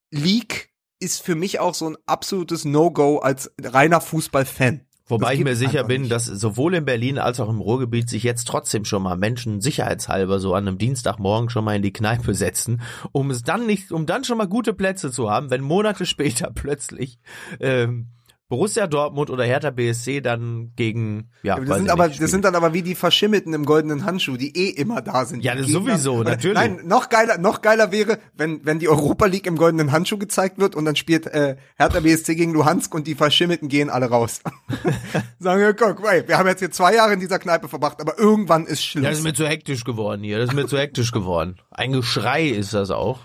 [0.10, 4.85] League ist für mich auch so ein absolutes No-Go als reiner Fußballfan.
[5.08, 6.12] Wobei Das ich mir sicher bin, nicht.
[6.12, 10.40] dass sowohl in Berlin als auch im Ruhrgebiet sich jetzt trotzdem schon mal Menschen sicherheitshalber
[10.40, 12.82] so an einem Dienstagmorgen schon mal in die Kneipe setzen,
[13.12, 16.52] um es dann nicht, um dann schon mal gute Plätze zu haben, wenn Monate später
[16.54, 17.20] plötzlich
[17.60, 18.08] ähm,
[18.48, 22.46] Borussia Dortmund oder Hertha BSC dann gegen ja, Das weiß sind aber, nicht, das sind
[22.46, 25.44] dann aber wie die Verschimmelten im goldenen Handschuh, die eh immer da sind.
[25.44, 26.56] Ja, das sowieso, Oder- natürlich.
[26.56, 30.60] Nein, noch geiler, noch geiler wäre, wenn, wenn die Europa League im goldenen Handschuh gezeigt
[30.60, 34.42] wird und dann spielt äh, Hertha BSC gegen Luhansk und die Verschimmelten gehen alle raus.
[35.40, 38.20] Sagen wir, guck, ey, wir haben jetzt hier zwei Jahre in dieser Kneipe verbracht, aber
[38.20, 39.04] irgendwann ist Schluss.
[39.04, 40.38] Ja, das ist mir zu hektisch geworden hier.
[40.38, 41.56] Das ist mir zu hektisch geworden.
[41.72, 43.22] Ein Geschrei ist das auch.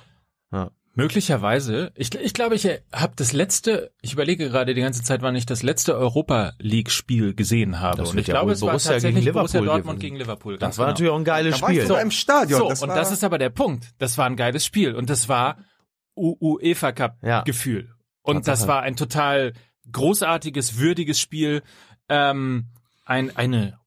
[0.95, 1.93] Möglicherweise.
[1.95, 5.47] Ich, ich glaube, ich habe das letzte, ich überlege gerade die ganze Zeit, wann ich
[5.47, 7.99] das letzte Europa League Spiel gesehen habe.
[7.99, 10.15] Das und ich ja glaube, es war Borussia gegen tatsächlich Borussia Liverpool Dortmund gewesen.
[10.15, 10.59] gegen Liverpool.
[10.59, 10.93] Das war genau.
[10.93, 11.87] natürlich auch ein geiles da war ich Spiel.
[11.87, 12.59] sogar im Stadion.
[12.61, 13.87] So, das und war, das ist aber der Punkt.
[13.99, 15.59] Das war ein geiles Spiel und das war
[16.17, 17.43] UEFA Cup Ja.
[17.43, 17.95] Gefühl.
[18.23, 18.59] Und Tatsache.
[18.59, 19.53] das war ein total
[19.93, 21.63] großartiges, würdiges Spiel.
[22.09, 22.67] Ähm,
[23.05, 23.79] ein, eine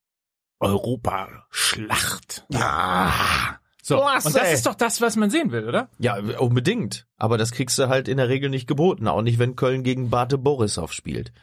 [0.59, 2.45] Europaschlacht.
[2.49, 3.59] Ja.
[3.85, 5.89] So, Klasse, und das ist doch das, was man sehen will, oder?
[5.99, 7.05] Ja, unbedingt.
[7.17, 9.09] Aber das kriegst du halt in der Regel nicht geboten.
[9.09, 11.33] Auch nicht, wenn Köln gegen Bate Borisov spielt.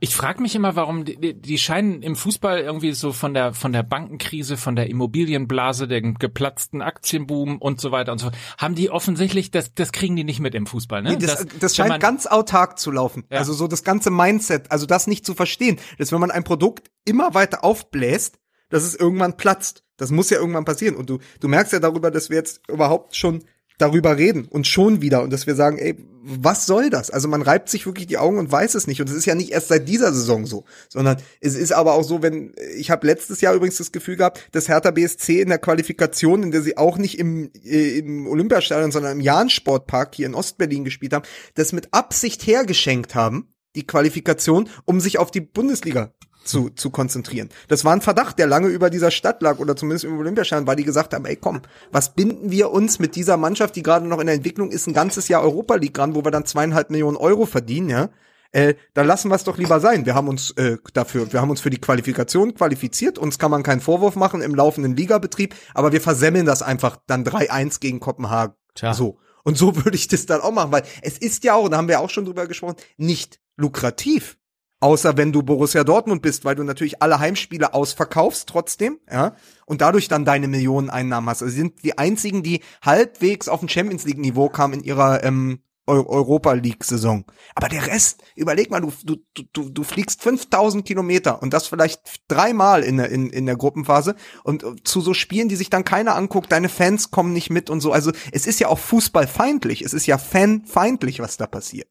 [0.00, 3.72] Ich frage mich immer, warum die, die- scheinen im Fußball irgendwie so von der von
[3.72, 8.74] der Bankenkrise, von der Immobilienblase, dem geplatzten Aktienboom und so weiter und so fort, haben
[8.74, 11.10] die offensichtlich das das kriegen die nicht mit im Fußball, ne?
[11.10, 13.24] Nee, das, das wenn scheint man- ganz autark zu laufen.
[13.30, 13.38] Ja.
[13.38, 16.90] Also so das ganze Mindset, also das nicht zu verstehen, dass wenn man ein Produkt
[17.04, 18.38] immer weiter aufbläst,
[18.70, 19.84] dass es irgendwann platzt.
[19.98, 20.96] Das muss ja irgendwann passieren.
[20.96, 23.44] Und du, du merkst ja darüber, dass wir jetzt überhaupt schon
[23.78, 27.10] darüber reden und schon wieder und dass wir sagen, ey, was soll das?
[27.10, 29.36] Also man reibt sich wirklich die Augen und weiß es nicht und es ist ja
[29.36, 33.06] nicht erst seit dieser Saison so, sondern es ist aber auch so, wenn ich habe
[33.06, 36.76] letztes Jahr übrigens das Gefühl gehabt, dass Hertha BSC in der Qualifikation, in der sie
[36.76, 41.72] auch nicht im, äh, im Olympiastadion, sondern im Jahn-Sportpark hier in Ostberlin gespielt haben, das
[41.72, 46.12] mit Absicht hergeschenkt haben, die Qualifikation, um sich auf die Bundesliga
[46.48, 47.48] zu, zu konzentrieren.
[47.68, 50.76] Das war ein Verdacht, der lange über dieser Stadt lag oder zumindest über Olympiastadion, weil
[50.76, 54.20] die gesagt haben, ey komm, was binden wir uns mit dieser Mannschaft, die gerade noch
[54.20, 57.16] in der Entwicklung ist, ein ganzes Jahr Europa League ran, wo wir dann zweieinhalb Millionen
[57.16, 58.08] Euro verdienen, ja?
[58.50, 60.06] Äh, da lassen wir es doch lieber sein.
[60.06, 63.18] Wir haben uns äh, dafür, wir haben uns für die Qualifikation qualifiziert.
[63.18, 67.24] Uns kann man keinen Vorwurf machen im laufenden Ligabetrieb, aber wir versemmeln das einfach dann
[67.24, 68.54] 3-1 gegen Kopenhagen.
[68.74, 68.94] Tja.
[68.94, 69.18] So.
[69.44, 71.88] Und so würde ich das dann auch machen, weil es ist ja auch, da haben
[71.88, 74.38] wir auch schon drüber gesprochen, nicht lukrativ.
[74.80, 79.34] Außer wenn du Borussia Dortmund bist, weil du natürlich alle Heimspiele ausverkaufst trotzdem, ja,
[79.66, 81.42] und dadurch dann deine Millionen Einnahmen hast.
[81.42, 85.24] Also sie sind die einzigen, die halbwegs auf ein Champions League Niveau kamen in ihrer
[85.24, 87.24] ähm, Eu Europa League Saison.
[87.54, 89.16] Aber der Rest, überleg mal, du, du,
[89.52, 94.14] du, du fliegst 5000 Kilometer und das vielleicht dreimal in der, in, in der Gruppenphase
[94.44, 97.70] und äh, zu so Spielen, die sich dann keiner anguckt, deine Fans kommen nicht mit
[97.70, 97.90] und so.
[97.90, 101.88] Also es ist ja auch fußballfeindlich, es ist ja fanfeindlich, was da passiert.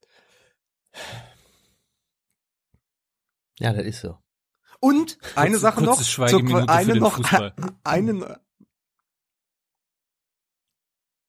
[3.59, 4.17] Ja, das ist so.
[4.79, 6.25] Und eine Kurze- Sache noch, für
[6.69, 7.19] eine den noch,
[7.83, 8.39] eine,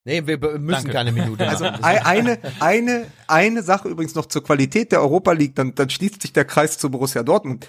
[0.04, 0.92] Nee, wir müssen Danke.
[0.92, 1.84] keine Minute also machen.
[1.84, 6.22] ei- eine, eine, eine Sache übrigens noch zur Qualität der Europa League, dann, dann schließt
[6.22, 7.68] sich der Kreis zu Borussia Dortmund.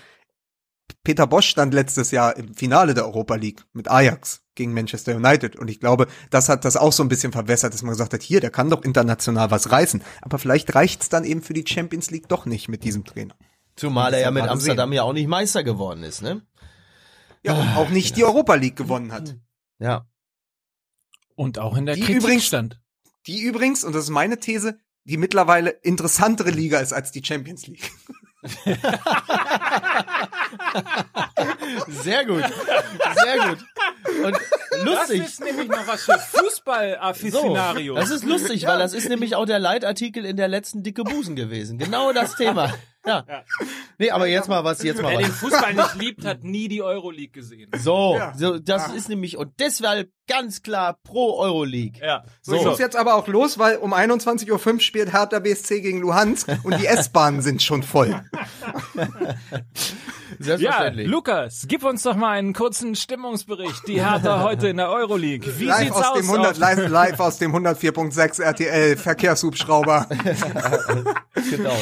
[1.04, 5.56] Peter Bosch stand letztes Jahr im Finale der Europa League mit Ajax gegen Manchester United
[5.58, 8.22] und ich glaube, das hat das auch so ein bisschen verwässert, dass man gesagt hat,
[8.22, 12.10] hier, der kann doch international was reißen, aber vielleicht reicht's dann eben für die Champions
[12.10, 13.36] League doch nicht mit diesem Trainer.
[13.80, 16.42] Zumal er ja mit Amsterdam ja auch nicht Meister geworden ist, ne?
[17.44, 19.36] Ja, und auch nicht die Europa League gewonnen hat.
[19.80, 20.06] Ja.
[21.36, 22.80] Und auch in der Die Kritik übrigens- stand.
[23.28, 27.68] Die übrigens, und das ist meine These, die mittlerweile interessantere Liga ist als die Champions
[27.68, 27.92] League.
[31.88, 32.44] Sehr gut.
[33.24, 33.66] Sehr gut.
[34.24, 34.38] Und
[34.86, 35.40] lustig.
[35.40, 38.00] nämlich noch was für So, Fußball-Afficionarios.
[38.00, 41.36] das ist lustig, weil das ist nämlich auch der Leitartikel in der letzten Dicke Busen
[41.36, 41.78] gewesen.
[41.78, 42.74] Genau das Thema.
[43.06, 43.26] Ja.
[43.98, 45.38] Nee, aber jetzt mal was, jetzt mal Wer den was.
[45.38, 47.72] Fußball nicht liebt, hat nie die Euroleague gesehen.
[47.78, 48.34] So, Ja.
[48.38, 52.00] so das ist nämlich, und deshalb ganz klar pro Euroleague.
[52.06, 52.24] Ja.
[52.42, 52.70] So, ich So.
[52.70, 56.78] muss jetzt aber auch los, weil um 21.05 Uhr spielt Hertha BSC gegen Luhansk und
[56.80, 58.22] die S-Bahnen sind schon voll.
[60.40, 61.08] Ja, Selbstverständlich.
[61.08, 63.88] Lukas, gib uns doch mal einen kurzen Stimmungsbericht.
[63.88, 65.60] Die Hertha heute in der Euroleague.
[65.60, 66.18] Wie live sieht's aus aus?
[66.20, 70.08] dem 100, auf- live, live aus dem 104.6 RTL Verkehrshubschrauber.
[71.50, 71.74] genau.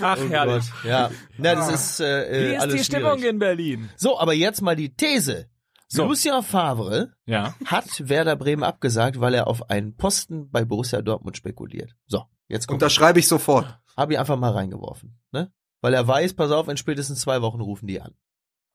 [0.00, 0.64] Ach, Oh herrlich.
[0.82, 3.30] Gott, Ja, na, das ist äh, Wie ist alles die Stimmung schwierig.
[3.30, 3.90] in Berlin?
[3.96, 5.46] So, aber jetzt mal die These.
[5.88, 6.06] So.
[6.06, 7.54] Lucien Favre Ja.
[7.66, 11.90] hat Werder Bremen abgesagt, weil er auf einen Posten bei Borussia Dortmund spekuliert.
[12.06, 13.78] So, jetzt kommt, Unterschreibe ich sofort.
[13.96, 15.52] habe ich einfach mal reingeworfen, ne?
[15.82, 18.14] Weil er weiß, pass auf, in spätestens zwei Wochen rufen die an.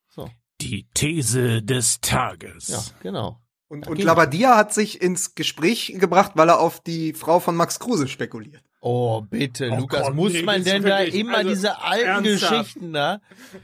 [0.10, 0.30] So,
[0.62, 2.68] Die These des Tages.
[2.68, 3.42] ja, genau.
[3.70, 7.56] Und, und geht Labadia hat sich ins Gespräch gebracht, weil er auf die Frau von
[7.56, 8.64] Max Kruse spekuliert.
[8.80, 12.52] Oh, bitte, Oh Lukas, Gott, muss nee, man denn da immer also, diese alten ernsthaft.
[12.52, 13.20] Geschichten da?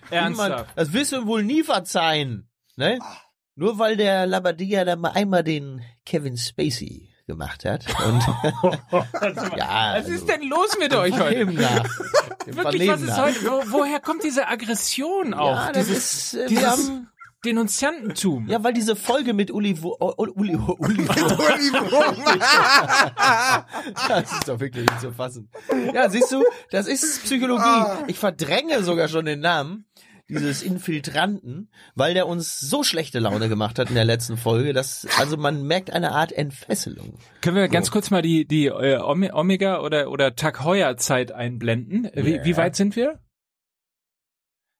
[0.09, 0.49] Ernsthaft.
[0.49, 2.97] Immer, das wirst du wohl nie verzeihen, ne?
[3.01, 3.17] Ah.
[3.55, 7.85] Nur weil der Labadia da mal einmal den Kevin Spacey gemacht hat.
[8.05, 8.21] Und
[9.57, 11.45] ja, Was ist denn los mit euch heute?
[11.45, 11.83] Nach.
[12.45, 13.45] Wirklich, was ist heute?
[13.45, 15.55] Wo, woher kommt diese Aggression auch?
[15.55, 17.09] Ja, das dieses ist, äh, dieses wir haben,
[17.45, 18.47] Denunziantentum.
[18.47, 21.05] ja, weil diese Folge mit Uli, Wo- Uli, O- Uli,
[24.07, 25.49] das ist doch wirklich nicht zu fassen.
[25.93, 27.85] Ja, siehst du, das ist Psychologie.
[28.07, 29.85] Ich verdränge sogar schon den Namen
[30.29, 35.05] dieses Infiltranten, weil der uns so schlechte Laune gemacht hat in der letzten Folge, dass,
[35.19, 37.19] also man merkt eine Art Entfesselung.
[37.41, 41.31] Können wir ganz kurz mal die, die äh, Ome- Omega oder, oder Tag Heuer Zeit
[41.31, 42.09] einblenden?
[42.15, 42.45] Wie, Ja.
[42.45, 43.19] wie weit sind wir?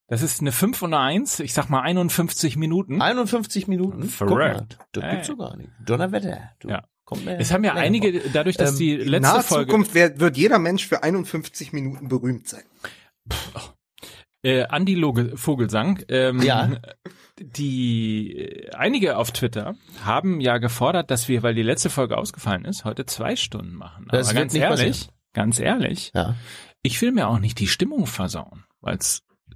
[0.07, 3.01] Das ist eine 5 und eine 1, ich sag mal 51 Minuten.
[3.01, 4.11] 51 Minuten.
[4.19, 5.69] Mal, das gibt's so gar nicht.
[5.85, 6.51] Donnerwetter.
[6.59, 6.83] Du, Ja.
[7.05, 10.19] Kommt Es haben ja einige, dadurch, dass Ähm, die In letzte naher Folge, Zukunft wird,
[10.21, 12.63] wird jeder Mensch für 51 Minuten berühmt sein.
[14.43, 16.69] Äh, Andi Loge, Vogelsang, ähm, Ja.
[17.39, 22.65] die äh, einige auf Twitter haben ja gefordert, dass wir, weil die letzte Folge ausgefallen
[22.65, 24.07] ist, heute zwei Stunden machen.
[24.11, 25.13] Das Aber ganz ehrlich, passieren.
[25.33, 26.35] ganz ehrlich, Ja.
[26.81, 28.99] ich will mir auch nicht die Stimmung versauen, weil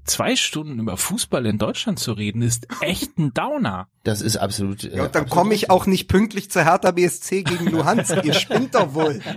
[0.06, 3.90] zwei Stunden über Fußball in Deutschland zu reden, ist echt ein Downer.
[4.04, 4.86] Das ist absolut.
[4.86, 8.24] äh, Ja, und dann komme ich auch nicht pünktlich zur Hertha BSC gegen Luhansk.
[8.24, 9.20] Ihr spinnt doch wohl.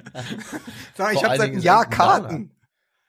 [1.12, 1.96] Ich habe seit einem Jahr ein Downer.
[1.96, 2.50] Karten.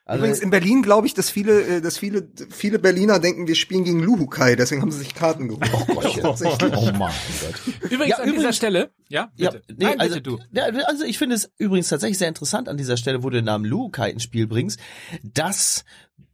[0.03, 3.55] Also, Übrigens in Berlin glaube ich, dass viele, äh, dass viele, viele Berliner denken, wir
[3.55, 5.69] spielen gegen Luhukai, deswegen haben sie sich Karten geholt.
[5.73, 6.73] Oh Gott, tatsächlich.
[6.75, 7.91] Oh mein Gott.
[7.91, 9.63] Übrigens Ja, an dieser übrigens- Stelle, ja, Ja, bitte.
[9.77, 10.39] nee, Nein, also, bitte du.
[10.51, 13.45] Ja, also ich finde es übrigens tatsächlich sehr interessant an dieser Stelle, wo du den
[13.45, 14.79] Namen Lukai ins Spiel bringst,
[15.23, 15.85] dass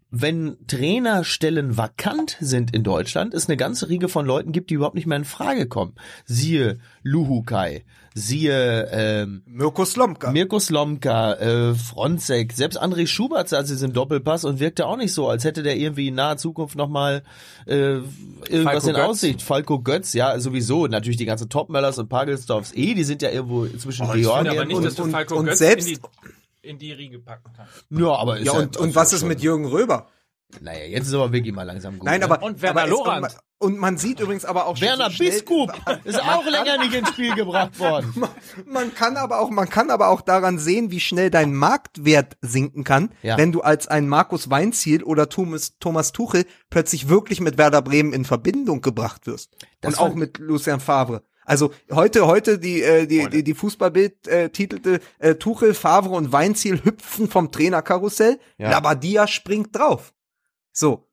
[0.10, 4.96] wenn Trainerstellen vakant sind in Deutschland, es eine ganze Riege von Leuten gibt, die überhaupt
[4.96, 5.94] nicht mehr in Frage kommen.
[6.26, 7.84] Siehe Luhukai,
[8.14, 10.32] siehe ähm, Mirko Slomka.
[10.32, 15.14] Mirko Slomka, äh, Fronzek, selbst André Schubert saß jetzt im Doppelpass und wirkte auch nicht
[15.14, 17.24] so, als hätte der irgendwie in naher Zukunft nochmal
[17.66, 17.74] äh,
[18.48, 19.06] irgendwas Falco in Götz.
[19.06, 19.42] Aussicht.
[19.42, 20.88] Falco Götz, ja, sowieso.
[20.88, 24.66] Natürlich die ganzen Topmöllers und Pagelsdorfs eh, die sind ja irgendwo zwischen Oh, Georgien aber
[24.66, 26.00] nicht, und, dass du und- Falco und Götz selbst-
[26.68, 27.74] in die, Riege packen kannst.
[27.90, 30.08] Ja, aber ist ja, und, und was ist schon- mit Jürgen Röber?
[30.62, 32.06] Naja, jetzt ist aber wirklich mal langsam gut.
[32.06, 32.26] Nein, ne?
[32.26, 33.18] aber Und Werner aber Lorand.
[33.18, 35.74] Und man, und man sieht übrigens aber auch schon Werner so schnell- Biskup
[36.06, 38.14] ist auch länger nicht ins Spiel gebracht worden.
[38.66, 42.86] Man kann aber auch, man kann aber auch daran sehen, wie schnell dein Marktwert sinken
[42.86, 43.38] kann, Ja.
[43.38, 48.14] wenn du als ein Markus Weinziel oder Thomas, Thomas Tuchel plötzlich wirklich mit Werder Bremen
[48.14, 49.54] in Verbindung gebracht wirst.
[49.82, 51.24] Das Und auch mit Lucien Favre.
[51.48, 56.34] Also heute, heute die, äh, die, die, die Fußballbild äh, titelte äh, Tuchel, Favre und
[56.34, 58.38] Weinziel hüpfen vom Trainerkarussell.
[58.58, 58.70] Ja.
[58.70, 60.14] Labadia springt drauf.
[60.74, 61.06] So.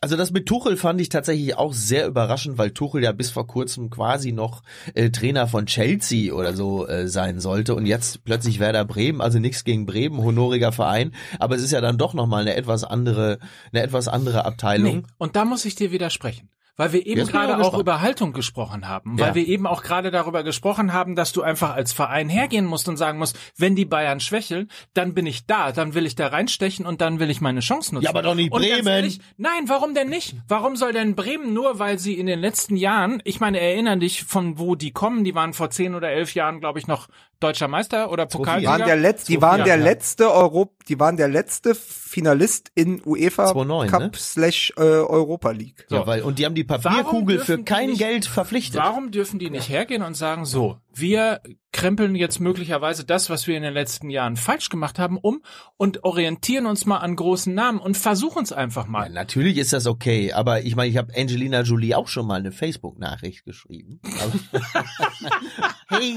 [0.00, 3.46] Also das mit Tuchel fand ich tatsächlich auch sehr überraschend, weil Tuchel ja bis vor
[3.46, 4.62] kurzem quasi noch
[4.94, 9.38] äh, Trainer von Chelsea oder so äh, sein sollte und jetzt plötzlich Werder Bremen, also
[9.38, 13.38] nichts gegen Bremen, honoriger Verein, aber es ist ja dann doch nochmal eine etwas andere,
[13.72, 14.96] eine etwas andere Abteilung.
[14.98, 15.02] Nee.
[15.16, 16.50] Und da muss ich dir widersprechen.
[16.76, 19.18] Weil wir eben gerade auch über Haltung gesprochen haben.
[19.18, 19.34] Weil Ja.
[19.34, 22.96] wir eben auch gerade darüber gesprochen haben, dass du einfach als Verein hergehen musst und
[22.98, 26.84] sagen musst, wenn die Bayern schwächeln, dann bin ich da, dann will ich da reinstechen
[26.84, 28.04] und dann will ich meine Chance nutzen.
[28.04, 28.86] Ja, aber doch nicht Bremen.
[28.86, 30.36] Ehrlich, nein, warum denn nicht?
[30.48, 34.24] Warum soll denn Bremen nur, weil sie in den letzten Jahren, ich meine, erinnern dich
[34.24, 37.08] von wo die kommen, die waren vor zehn oder elf Jahren, glaube ich, noch
[37.40, 38.70] deutscher Meister oder Die Pokalsieger.
[38.70, 43.46] waren der letzte, die waren der letzte Europ, die waren der letzte Finalist in UEFA
[43.52, 44.10] 2009, Cup ne?
[44.16, 45.86] slash äh, Europa League.
[45.90, 48.80] Ja, weil, und die haben die Papierkugel für die kein nicht- Geld verpflichtet.
[48.80, 51.40] Warum dürfen die nicht hergehen und sagen, so, wir
[51.72, 55.42] krempeln jetzt möglicherweise das, was wir in den letzten Jahren falsch gemacht haben, um
[55.76, 59.10] und orientieren uns mal an großen Namen und versuchen es einfach Ja, mal.
[59.10, 62.52] natürlich ist das okay, aber ich meine, ich habe Angelina Jolie auch schon mal eine
[62.52, 64.00] Facebook-Nachricht geschrieben.
[65.88, 66.16] Hey,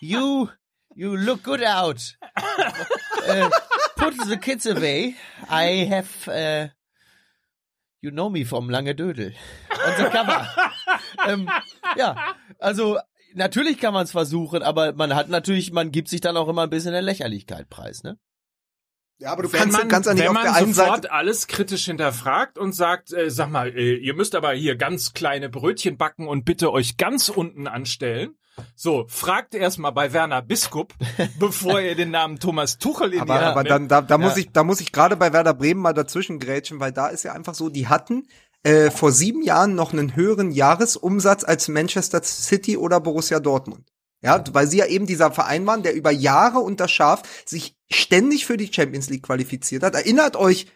[0.00, 0.48] you,
[0.94, 2.16] you look good out.
[3.28, 3.50] uh,
[3.96, 5.16] put the kids away.
[5.48, 6.68] I have, uh,
[8.00, 9.32] you know me from Lange Dödel.
[9.70, 10.46] On the cover.
[11.28, 11.48] ähm,
[11.96, 12.16] ja,
[12.58, 12.98] also
[13.34, 16.62] natürlich kann man es versuchen, aber man hat natürlich, man gibt sich dann auch immer
[16.62, 18.18] ein bisschen der Lächerlichkeit preis, ne?
[19.18, 20.96] Ja, aber du Wenn kannst, man, kannst ja nicht wenn auf man der einen sofort
[21.04, 21.12] Seite.
[21.12, 25.48] alles kritisch hinterfragt und sagt, äh, sag mal, äh, ihr müsst aber hier ganz kleine
[25.48, 28.36] Brötchen backen und bitte euch ganz unten anstellen.
[28.76, 30.94] So, fragt erst mal bei Werner Biskup,
[31.38, 34.32] bevor ihr den Namen Thomas Tuchel in die Aber, Hand aber dann, da, da muss
[34.32, 34.38] Ja.
[34.38, 37.32] ich, da muss ich gerade bei Werder Bremen mal dazwischen grätschen, weil da ist ja
[37.32, 38.26] einfach so, die hatten
[38.62, 43.90] äh, vor sieben Jahren noch einen höheren Jahresumsatz als Manchester City oder Borussia Dortmund.
[44.22, 48.46] Ja, weil sie ja eben dieser Verein waren, der über Jahre unter Schaf sich ständig
[48.46, 49.94] für die Champions League qualifiziert hat.
[49.94, 50.66] Erinnert euch,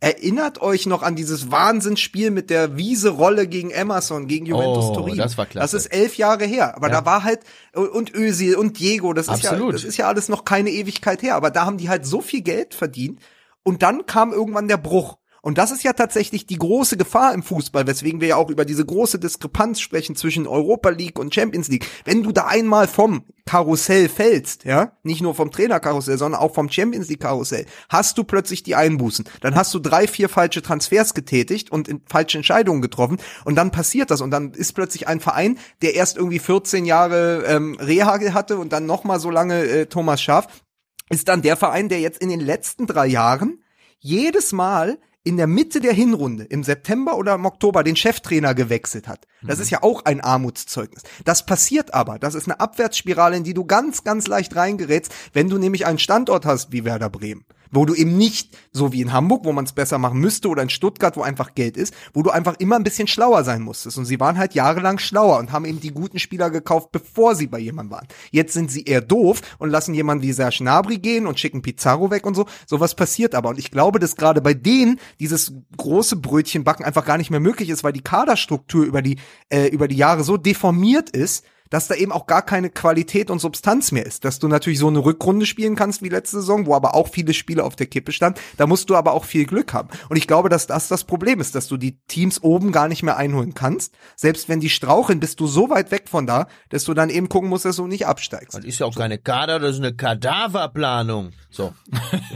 [0.00, 5.16] erinnert euch noch an dieses Wahnsinnsspiel mit der Wiese-Rolle gegen Emerson, gegen Juventus Oh, Turin.
[5.16, 5.76] das war klasse.
[5.76, 6.76] Das ist elf Jahre her.
[6.76, 7.00] Aber Ja.
[7.00, 7.40] da war halt,
[7.74, 11.34] und Özil und Diego, das ist ja, das ist ja alles noch keine Ewigkeit her.
[11.34, 13.20] Aber da haben die halt so viel Geld verdient.
[13.64, 15.17] Und dann kam irgendwann der Bruch.
[15.42, 18.64] Und das ist ja tatsächlich die große Gefahr im Fußball, weswegen wir ja auch über
[18.64, 21.86] diese große Diskrepanz sprechen zwischen Europa League und Champions League.
[22.04, 26.70] Wenn du da einmal vom Karussell fällst, ja, nicht nur vom Trainerkarussell, sondern auch vom
[26.70, 29.24] Champions League Karussell, hast du plötzlich die Einbußen.
[29.40, 33.70] Dann hast du drei, vier falsche Transfers getätigt und in, falsche Entscheidungen getroffen und dann
[33.70, 38.34] passiert das und dann ist plötzlich ein Verein, der erst irgendwie 14 Jahre ähm, Rehagel
[38.34, 40.46] hatte und dann noch mal so lange äh, Thomas Schaaf,
[41.08, 43.62] ist dann der Verein, der jetzt in den letzten drei Jahren
[43.98, 49.08] jedes Mal in der Mitte der Hinrunde, im September oder im Oktober, den Cheftrainer gewechselt
[49.08, 49.26] hat.
[49.42, 51.02] Das ist ja auch ein Armutszeugnis.
[51.26, 52.18] Das passiert aber.
[52.18, 55.98] Das ist eine Abwärtsspirale, in die du ganz, ganz leicht reingerätst, wenn du nämlich einen
[55.98, 57.44] Standort hast wie Werder Bremen.
[57.70, 60.62] Wo du eben nicht, so wie in Hamburg, wo man es besser machen müsste, oder
[60.62, 63.98] in Stuttgart, wo einfach Geld ist, wo du einfach immer ein bisschen schlauer sein musstest.
[63.98, 67.46] Und sie waren halt jahrelang schlauer und haben eben die guten Spieler gekauft, bevor sie
[67.46, 68.08] bei jemandem waren.
[68.30, 72.10] Jetzt sind sie eher doof und lassen jemanden wie Serge Gnabry gehen und schicken Pizarro
[72.10, 72.46] weg und so.
[72.66, 73.50] Sowas passiert aber.
[73.50, 77.68] Und ich glaube, dass gerade bei denen dieses große Brötchenbacken einfach gar nicht mehr möglich
[77.68, 81.94] ist, weil die Kaderstruktur über die, äh, über die Jahre so deformiert ist, dass da
[81.94, 84.24] eben auch gar keine Qualität und Substanz mehr ist.
[84.24, 87.34] Dass du natürlich so eine Rückrunde spielen kannst wie letzte Saison, wo aber auch viele
[87.34, 88.40] Spiele auf der Kippe standen.
[88.56, 89.88] Da musst du aber auch viel Glück haben.
[90.08, 93.02] Und ich glaube, dass das das Problem ist, dass du die Teams oben gar nicht
[93.02, 93.94] mehr einholen kannst.
[94.16, 97.28] Selbst wenn die straucheln, bist du so weit weg von da, dass du dann eben
[97.28, 98.56] gucken musst, dass du nicht absteigst.
[98.56, 101.32] Das ist ja auch keine Kader, das ist eine Kadaverplanung.
[101.50, 101.72] So,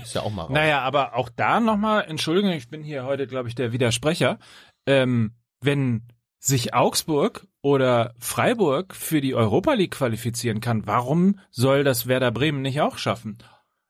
[0.03, 0.53] ist ja auch mal raus.
[0.53, 4.39] Naja, aber auch da nochmal, Entschuldigung, ich bin hier heute, glaube ich, der Widersprecher.
[4.87, 6.03] Ähm, wenn
[6.39, 12.61] sich Augsburg oder Freiburg für die Europa League qualifizieren kann, warum soll das Werder Bremen
[12.63, 13.39] nicht auch schaffen?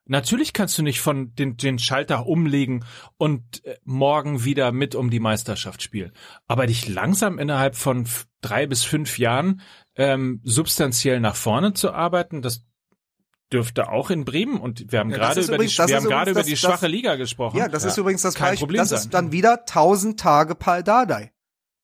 [0.04, 2.84] Natürlich kannst du nicht von den, den Schalter umlegen
[3.18, 6.12] und äh, morgen wieder mit um die Meisterschaft spielen.
[6.46, 8.06] Aber dich langsam innerhalb von
[8.40, 9.60] drei bis fünf Jahren
[9.94, 12.64] ähm, substanziell nach vorne zu arbeiten, das
[13.52, 15.96] dürfte auch in Bremen und wir haben Ja, das gerade über übrigens- die, das wir
[15.96, 17.56] haben gerade über übrigens die das- schwache Liga gesprochen.
[17.58, 18.66] Ja, das ist übrigens das Kein Beispiel.
[18.66, 18.98] Problem Das sein.
[18.98, 21.31] ist dann wieder 1000 Tage Pal Dardai.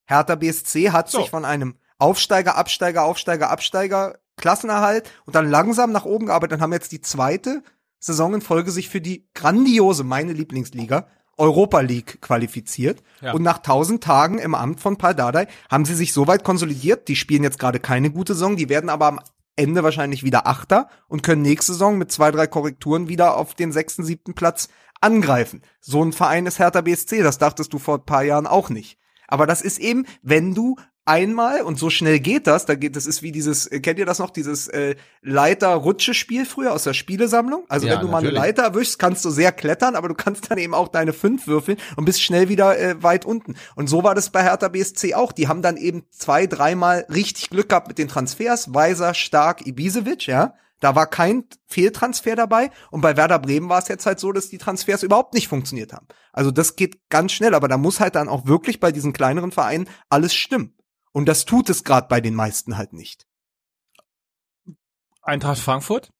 [0.09, 1.21] Hertha BSC hat So.
[1.21, 6.63] sich von einem Aufsteiger, Absteiger, Aufsteiger, Absteiger, Klassenerhalt und dann langsam nach oben gearbeitet und
[6.63, 7.63] haben jetzt die zweite
[7.99, 13.03] Saison in Folge sich für die grandiose, meine Lieblingsliga, Europa League qualifiziert.
[13.21, 13.33] Ja.
[13.33, 17.09] Und nach 1000 Tagen im Amt von Pal Dardai haben sie sich so weit konsolidiert.
[17.09, 18.57] Die spielen jetzt gerade keine gute Saison.
[18.57, 19.21] Die werden aber am
[19.57, 23.73] Ende wahrscheinlich wieder Achter und können nächste Saison mit zwei, drei Korrekturen wieder auf den
[23.73, 24.69] sechsten, siebten Platz
[25.01, 25.63] angreifen.
[25.81, 27.23] So ein Verein ist Hertha BSC.
[27.23, 28.99] Das dachtest du vor ein paar Jahren auch nicht.
[29.29, 30.77] Aber das ist eben, wenn du
[31.09, 34.05] einmal und so schnell geht das, da geht das ist wie dieses äh, kennt ihr
[34.05, 37.65] das noch dieses äh, Leiter Rutsche Spiel früher aus der Spielesammlung?
[37.69, 38.57] Also Ja, wenn du mal eine natürlich.
[38.57, 41.79] Leiter erwischst, kannst du sehr klettern, aber du kannst dann eben auch deine fünf würfeln
[41.97, 43.55] und bist schnell wieder äh, weit unten.
[43.75, 45.33] Und so war das bei Hertha BSC auch.
[45.33, 50.27] Die haben dann eben zwei, dreimal richtig Glück gehabt mit den Transfers, Weiser, Stark, Ibisevic,
[50.27, 50.55] ja.
[50.81, 52.71] Da war kein Fehltransfer dabei.
[52.91, 55.93] Und bei Werder Bremen war es jetzt halt so, dass die Transfers überhaupt nicht funktioniert
[55.93, 56.07] haben.
[56.33, 59.53] Also das geht ganz schnell, aber da muss halt dann auch wirklich bei diesen kleineren
[59.53, 60.77] Vereinen alles stimmen.
[61.13, 63.27] Und das tut es gerade bei den meisten halt nicht.
[65.23, 66.11] Eintracht Frankfurt,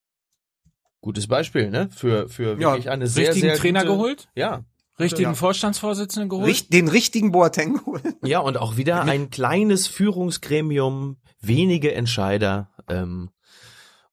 [1.01, 1.89] Gutes Beispiel, ne?
[1.95, 4.65] Für, für Ja, wirklich eine sehr, richtigen sehr Trainer gute, geholt, Ja.
[4.99, 5.35] richtigen Ja.
[5.35, 6.47] Vorstandsvorsitzenden geholt.
[6.49, 8.17] Richt, den richtigen Boateng holen.
[8.25, 13.31] Ja, und auch wieder ein kleines Führungsgremium, wenige Entscheider ähm,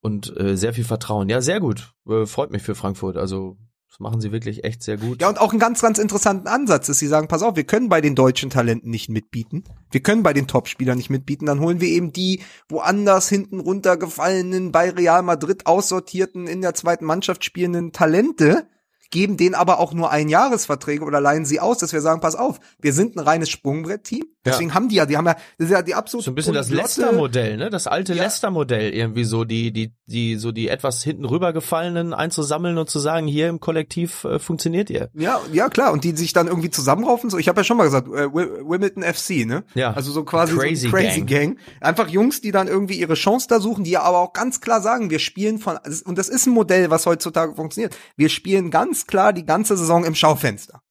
[0.05, 1.29] und äh, sehr viel Vertrauen.
[1.29, 1.95] Ja, sehr gut.
[2.07, 3.17] Äh, freut mich für Frankfurt.
[3.17, 3.57] Also
[3.89, 5.19] das machen sie wirklich echt sehr gut.
[5.19, 7.89] Ja, und auch einen ganz, ganz interessanten Ansatz ist, sie sagen, pass auf, wir können
[7.89, 9.63] bei den deutschen Talenten nicht mitbieten.
[9.89, 11.47] Wir können bei den Topspielern nicht mitbieten.
[11.47, 17.05] Dann holen wir eben die woanders hinten runtergefallenen, bei Real Madrid aussortierten, in der zweiten
[17.05, 18.67] Mannschaft spielenden Talente,
[19.15, 22.59] geben denen aber auch nur Einjahresverträge oder leihen sie aus, dass wir sagen, pass auf,
[22.81, 24.25] wir sind ein reines Sprungbrett-Team.
[24.43, 26.53] Deswegen haben die ja, die haben ja, das ist ja die absolute So ein bisschen
[26.53, 26.69] das.
[26.69, 27.69] Leicester-Modell, ne?
[27.71, 28.23] Das alte Ja.
[28.23, 33.25] Leicester-Modell irgendwie so, die, die, die, so die etwas hinten rübergefallenen einzusammeln und zu sagen,
[33.25, 35.09] hier im Kollektiv äh, funktioniert ihr.
[35.15, 37.29] Ja, ja klar, und die sich dann irgendwie zusammenraufen.
[37.31, 39.63] So, ich habe ja schon mal gesagt, äh, Wi- Wimbledon FC, ne?
[39.73, 39.93] Ja.
[39.93, 41.55] Also so quasi Crazy so ein Crazy Gang.
[41.55, 41.57] Gang.
[41.81, 44.81] Einfach Jungs, die dann irgendwie ihre Chance da suchen, die ja aber auch ganz klar
[44.81, 47.95] sagen, wir spielen von und das ist ein Modell, was heutzutage funktioniert.
[48.15, 50.81] Wir spielen ganz klar die ganze Saison im Schaufenster.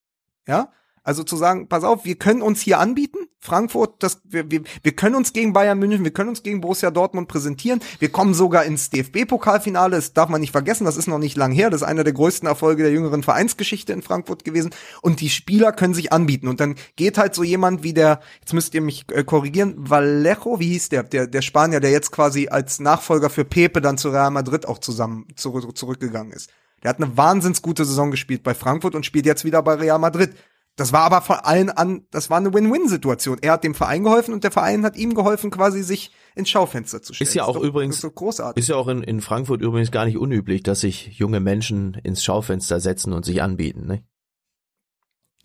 [0.46, 0.70] Ja?
[1.06, 4.96] Also zu sagen, pass auf, wir können uns hier anbieten, Frankfurt, das, wir, wir, wir
[4.96, 8.64] können uns gegen Bayern München, wir können uns gegen Borussia Dortmund präsentieren, wir kommen sogar
[8.64, 11.86] ins DFB-Pokalfinale, das darf man nicht vergessen, das ist noch nicht lang her, das ist
[11.86, 14.70] einer der größten Erfolge der jüngeren Vereinsgeschichte in Frankfurt gewesen
[15.02, 18.54] und die Spieler können sich anbieten und dann geht halt so jemand wie der, jetzt
[18.54, 22.48] müsst ihr mich äh, korrigieren, Vallejo, wie hieß der, der, der Spanier, der jetzt quasi
[22.48, 26.48] als Nachfolger für Pepe dann zu Real Madrid auch zusammen zurück, zurückgegangen ist.
[26.84, 29.98] Der hat eine wahnsinns gute Saison gespielt bei Frankfurt und spielt jetzt wieder bei Real
[29.98, 30.34] Madrid.
[30.76, 33.38] Das war aber von allen an, das war eine Win-Win-Situation.
[33.42, 37.00] Er hat dem Verein geholfen und der Verein hat ihm geholfen, quasi sich ins Schaufenster
[37.00, 37.28] zu stellen.
[37.28, 38.60] Ist ja auch doch- übrigens- ist großartig.
[38.60, 42.24] Ist ja auch in, in Frankfurt übrigens gar nicht unüblich, dass sich junge Menschen ins
[42.24, 44.02] Schaufenster setzen und sich anbieten, ne?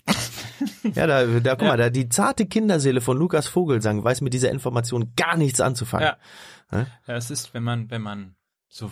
[0.95, 4.49] Ja, da, da guck mal, da die zarte Kinderseele von Lukas Vogelsang weiß mit dieser
[4.51, 6.13] Information gar nichts anzufangen.
[6.71, 6.85] Ja.
[7.07, 8.35] Ja, es ist, wenn man, wenn man
[8.67, 8.89] so.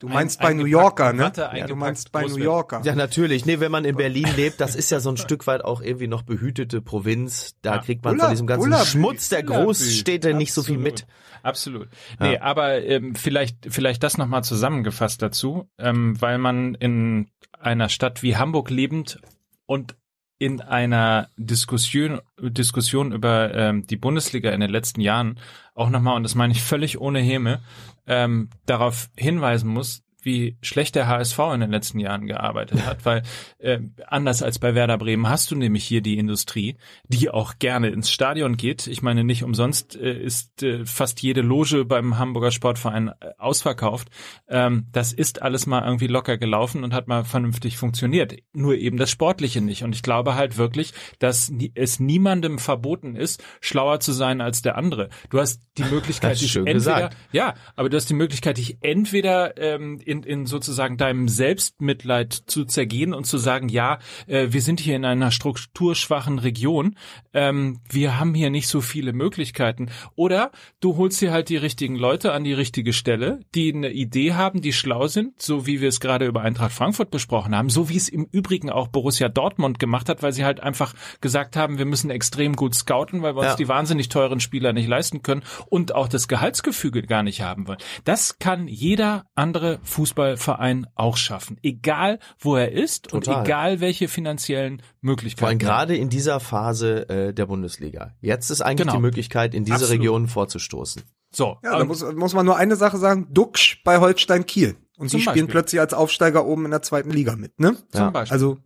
[0.00, 1.30] Du meinst ein- bei New Yorker, ne?
[1.36, 2.38] Ja, du meinst bei New wird.
[2.44, 2.80] Yorker.
[2.84, 3.44] Ja, natürlich.
[3.46, 6.08] Nee, wenn man in Berlin lebt, das ist ja so ein Stück weit auch irgendwie
[6.08, 7.54] noch behütete Provinz.
[7.62, 7.82] Da Ja.
[7.82, 10.92] kriegt man Ulla- von diesem ganzen Ulla- Schmutz der Ulla- Großstädte nicht so viel Absolut.
[11.00, 11.06] mit.
[11.42, 11.88] Absolut.
[12.18, 17.28] Nee, aber ähm, vielleicht, vielleicht das nochmal zusammengefasst dazu, ähm, weil man in
[17.58, 19.20] einer Stadt wie Hamburg lebend
[19.66, 19.96] und
[20.40, 25.38] in einer Diskussion, Diskussion über ähm, die Bundesliga in den letzten Jahren
[25.74, 27.60] auch nochmal, und das meine ich völlig ohne Häme,
[28.06, 33.22] ähm, darauf hinweisen muss, wie schlecht der HSV in den letzten Jahren gearbeitet hat, weil
[33.58, 36.76] äh, anders als bei Werder Bremen hast du nämlich hier die Industrie,
[37.08, 38.86] die auch gerne ins Stadion geht.
[38.86, 44.08] Ich meine, nicht umsonst äh, ist äh, fast jede Loge beim Hamburger Sportverein äh, ausverkauft.
[44.48, 48.34] Ähm, das ist alles mal irgendwie locker gelaufen und hat mal vernünftig funktioniert.
[48.52, 49.82] Nur eben das Sportliche nicht.
[49.84, 54.76] Und ich glaube halt wirklich, dass es niemandem verboten ist, schlauer zu sein als der
[54.76, 55.08] andere.
[55.30, 57.16] Du hast die Möglichkeit, dich entweder, gesagt.
[57.32, 62.64] ja, aber du hast die Möglichkeit, dich entweder ähm, in, in sozusagen deinem Selbstmitleid zu
[62.64, 66.96] zergehen und zu sagen, ja, äh, wir sind hier in einer strukturschwachen Region,
[67.32, 69.90] ähm, wir haben hier nicht so viele Möglichkeiten.
[70.16, 70.50] Oder
[70.80, 74.60] du holst dir halt die richtigen Leute an die richtige Stelle, die eine Idee haben,
[74.60, 77.96] die schlau sind, so wie wir es gerade über Eintracht Frankfurt besprochen haben, so wie
[77.96, 81.86] es im Übrigen auch Borussia Dortmund gemacht hat, weil sie halt einfach gesagt haben, wir
[81.86, 85.94] müssen extrem gut scouten, weil wir uns die wahnsinnig teuren Spieler nicht leisten können und
[85.94, 87.78] auch das Gehaltsgefüge gar nicht haben wollen.
[88.04, 91.58] Das kann jeder andere Fußballverein auch schaffen.
[91.62, 93.36] Egal, wo er ist Total.
[93.36, 95.40] und egal, welche finanziellen Möglichkeiten.
[95.40, 98.14] Vor allem gerade in dieser Phase äh, der Bundesliga.
[98.22, 98.94] Jetzt ist eigentlich genau.
[98.94, 100.00] die Möglichkeit, in diese Absolut.
[100.00, 101.02] Region vorzustoßen.
[101.30, 101.58] So.
[101.62, 103.28] Ja, da muss, muss man nur eine Sache sagen.
[103.30, 104.76] Duxch bei Holstein Kiel.
[104.96, 107.76] Und die spielen plötzlich als Aufsteiger oben in der zweiten Liga mit, ne?
[107.90, 108.10] Zum ja.
[108.10, 108.34] Beispiel.
[108.34, 108.58] Also,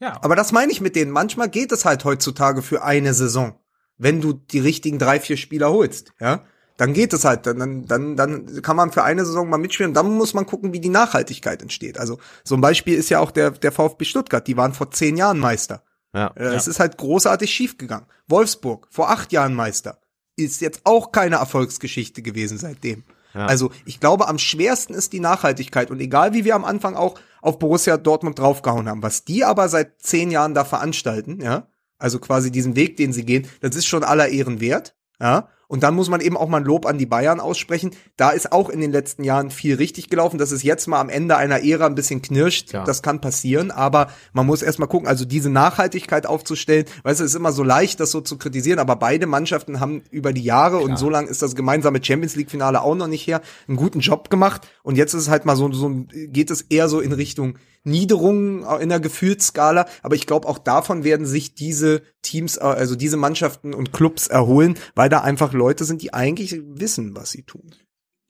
[0.00, 0.18] ja.
[0.22, 1.10] Aber das meine ich mit denen.
[1.10, 3.58] Manchmal geht es halt heutzutage für eine Saison.
[3.96, 6.44] Wenn du die richtigen drei, vier Spieler holst, ja
[6.78, 9.94] dann geht es halt, dann, dann, dann kann man für eine Saison mal mitspielen.
[9.94, 11.98] Dann muss man gucken, wie die Nachhaltigkeit entsteht.
[11.98, 14.46] Also so ein Beispiel ist ja auch der, der VfB Stuttgart.
[14.46, 15.82] Die waren vor zehn Jahren Meister.
[16.14, 16.70] Ja, äh, es ja.
[16.70, 18.06] ist halt großartig schiefgegangen.
[18.28, 19.98] Wolfsburg, vor acht Jahren Meister.
[20.36, 23.02] Ist jetzt auch keine Erfolgsgeschichte gewesen seitdem.
[23.34, 23.46] Ja.
[23.46, 25.90] Also ich glaube, am schwersten ist die Nachhaltigkeit.
[25.90, 29.68] Und egal wie wir am Anfang auch auf Borussia Dortmund draufgehauen haben, was die aber
[29.68, 31.66] seit zehn Jahren da veranstalten, ja,
[31.98, 34.94] also quasi diesen Weg, den sie gehen, das ist schon aller Ehren wert.
[35.20, 37.90] Ja, und dann muss man eben auch mal ein Lob an die Bayern aussprechen.
[38.16, 40.38] Da ist auch in den letzten Jahren viel richtig gelaufen.
[40.38, 42.84] Dass es jetzt mal am Ende einer Ära ein bisschen knirscht, ja.
[42.84, 43.70] das kann passieren.
[43.70, 46.86] Aber man muss erst mal gucken, also diese Nachhaltigkeit aufzustellen.
[47.02, 48.78] Weißt du, es ist immer so leicht, das so zu kritisieren.
[48.78, 50.88] Aber beide Mannschaften haben über die Jahre, Klar.
[50.88, 54.00] und so lange ist das gemeinsame Champions League Finale auch noch nicht her, einen guten
[54.00, 54.66] Job gemacht.
[54.82, 58.64] Und jetzt ist es halt mal so, so geht es eher so in Richtung Niederungen
[58.80, 63.16] in der Gefühlsskala, aber ich glaube, auch davon werden sich diese Teams, äh, also diese
[63.16, 67.74] Mannschaften und Clubs erholen, weil da einfach Leute sind, die eigentlich wissen, was sie tun.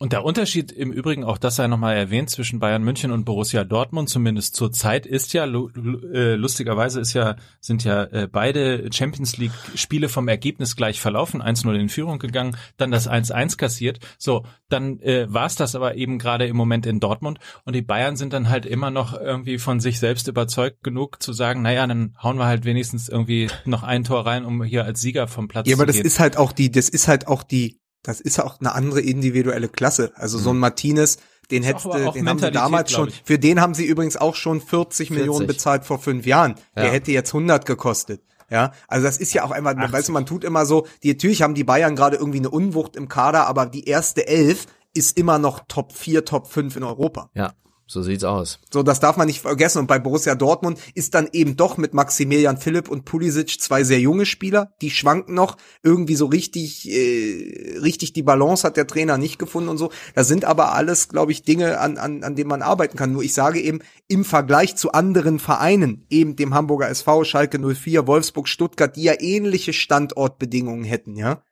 [0.01, 3.65] Und der Unterschied im Übrigen, auch das sei nochmal erwähnt, zwischen Bayern München und Borussia
[3.65, 9.39] Dortmund, zumindest zur Zeit, ist ja, äh, lustigerweise ist ja, sind ja äh, beide Champions
[9.39, 13.99] League Spiele vom Ergebnis gleich verlaufen, 1-0 in Führung gegangen, dann das 1-1 kassiert.
[14.19, 17.83] So, dann äh, war es das aber eben gerade im Moment in Dortmund und die
[17.83, 21.85] Bayern sind dann halt immer noch irgendwie von sich selbst überzeugt genug zu sagen, naja,
[21.85, 25.49] dann hauen wir halt wenigstens irgendwie noch ein Tor rein, um hier als Sieger vom
[25.49, 25.79] Platz ja, zu gehen.
[25.79, 28.61] Ja, aber das ist halt auch die, das ist halt auch die das ist auch
[28.61, 30.13] eine andere individuelle Klasse.
[30.15, 30.43] Also mhm.
[30.43, 30.61] so ein mhm.
[30.61, 31.19] Martinez,
[31.51, 35.09] den hätte, den haben sie damals schon, für den haben sie übrigens auch schon 40,
[35.09, 35.11] 40.
[35.11, 36.57] Millionen bezahlt vor fünf Jahren.
[36.77, 36.83] Ja.
[36.83, 38.23] Der hätte jetzt 100 gekostet.
[38.51, 39.93] Ja, also das ist ja auch einmal, 80.
[39.93, 42.97] weißt du, man tut immer so, die, natürlich haben die Bayern gerade irgendwie eine Unwucht
[42.97, 47.31] im Kader, aber die erste Elf ist immer noch Top 4, Top 5 in Europa.
[47.35, 47.53] Ja.
[47.91, 48.61] So sieht's aus.
[48.71, 49.79] So, das darf man nicht vergessen.
[49.79, 53.99] Und bei Borussia Dortmund ist dann eben doch mit Maximilian Philipp und Pulisic zwei sehr
[53.99, 54.75] junge Spieler.
[54.83, 55.57] Die schwanken noch.
[55.83, 59.91] Irgendwie so richtig, äh, richtig die Balance hat der Trainer nicht gefunden und so.
[60.15, 63.15] Das sind aber alles, glaube ich, Dinge, an, an, an denen man arbeiten kann.
[63.15, 68.07] Nur ich sage eben, im Vergleich zu anderen Vereinen, eben dem Hamburger SV, Schalke 04,
[68.07, 71.43] Wolfsburg, Stuttgart, die ja ähnliche Standortbedingungen hätten, ja,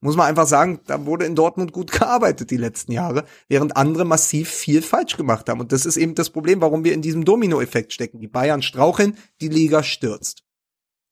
[0.00, 4.04] muss man einfach sagen, da wurde in Dortmund gut gearbeitet die letzten Jahre, während andere
[4.04, 5.60] massiv viel falsch gemacht haben.
[5.60, 8.20] Und das ist eben das Problem, warum wir in diesem Dominoeffekt stecken.
[8.20, 10.42] Die Bayern straucheln, die Liga stürzt.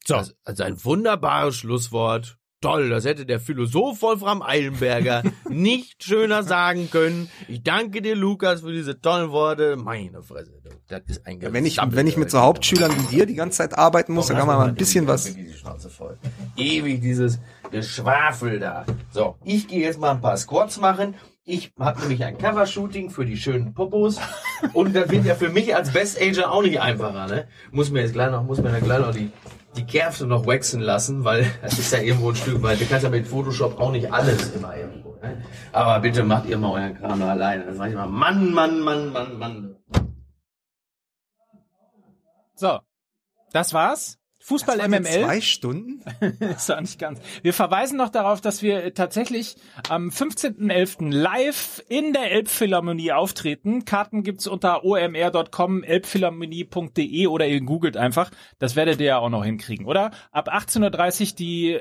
[0.06, 0.16] So.
[0.16, 2.38] Also, also ein wunderbares Schlusswort.
[2.60, 7.28] Toll, das hätte der Philosoph Wolfram Eilenberger nicht schöner sagen können.
[7.46, 9.76] Ich danke dir, Lukas, für diese tollen Worte.
[9.76, 13.26] Meine Fresse, das ist ein ja, wenn ich wenn ich mit so Hauptschülern wie dir
[13.26, 15.36] die ganze Zeit arbeiten muss, dann kann man mal ein bisschen was.
[16.56, 17.38] Ewig dieses
[17.70, 18.84] Geschwafel da.
[19.10, 21.14] So, ich gehe jetzt mal ein paar Squats machen.
[21.44, 24.18] Ich habe nämlich ein Covershooting für die schönen Popos
[24.72, 27.46] und das wird ja für mich als Best Ager auch nicht einfacher, ne?
[27.70, 29.30] Muss mir jetzt gleich noch, muss mir dann gleich noch die
[29.76, 32.80] die Kerfte noch waxen lassen, weil das ist ja irgendwo ein Stück weit.
[32.80, 35.16] Du kannst ja mit Photoshop auch nicht alles immer irgendwo.
[35.16, 35.44] Ne?
[35.72, 37.64] Aber bitte macht ihr mal euren Kram noch alleine.
[37.64, 39.76] Dann sag ich mal, Mann, Mann, Mann, Mann, Mann.
[42.54, 42.78] So,
[43.52, 44.18] das war's.
[44.44, 45.04] Fußball MML.
[45.04, 46.04] Zwei Stunden?
[46.38, 47.18] ist auch nicht ganz.
[47.40, 49.56] Wir verweisen noch darauf, dass wir tatsächlich
[49.88, 51.10] am 15.11.
[51.10, 53.86] live in der Elbphilharmonie auftreten.
[53.86, 58.30] Karten gibt's unter omr.com, elbphilharmonie.de oder ihr googelt einfach.
[58.58, 60.10] Das werdet ihr ja auch noch hinkriegen, oder?
[60.30, 61.80] Ab 18.30 Uhr die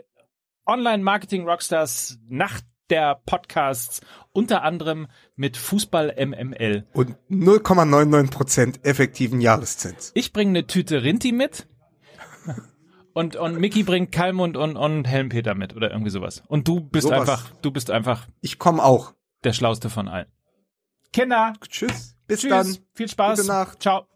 [0.66, 4.00] Online-Marketing-Rockstars Nacht der Podcasts,
[4.32, 6.86] unter anderem mit Fußball MML.
[6.94, 10.12] Und 0,99% effektiven Jahreszins.
[10.16, 11.68] Ich bringe eine Tüte Rinti mit.
[13.14, 16.42] Und, und Mickey bringt Kalmund und, und Helmpeter mit oder irgendwie sowas.
[16.48, 17.20] Und du bist Sowas.
[17.22, 19.14] einfach, du bist einfach Ich komme auch.
[19.44, 20.28] der Schlauste von allen.
[21.12, 22.16] Kinder, Tschüss.
[22.26, 22.78] Bis tschüss, dann.
[22.96, 23.38] viel Spaß.
[23.40, 23.82] Gute Nacht.
[23.82, 24.08] Ciao.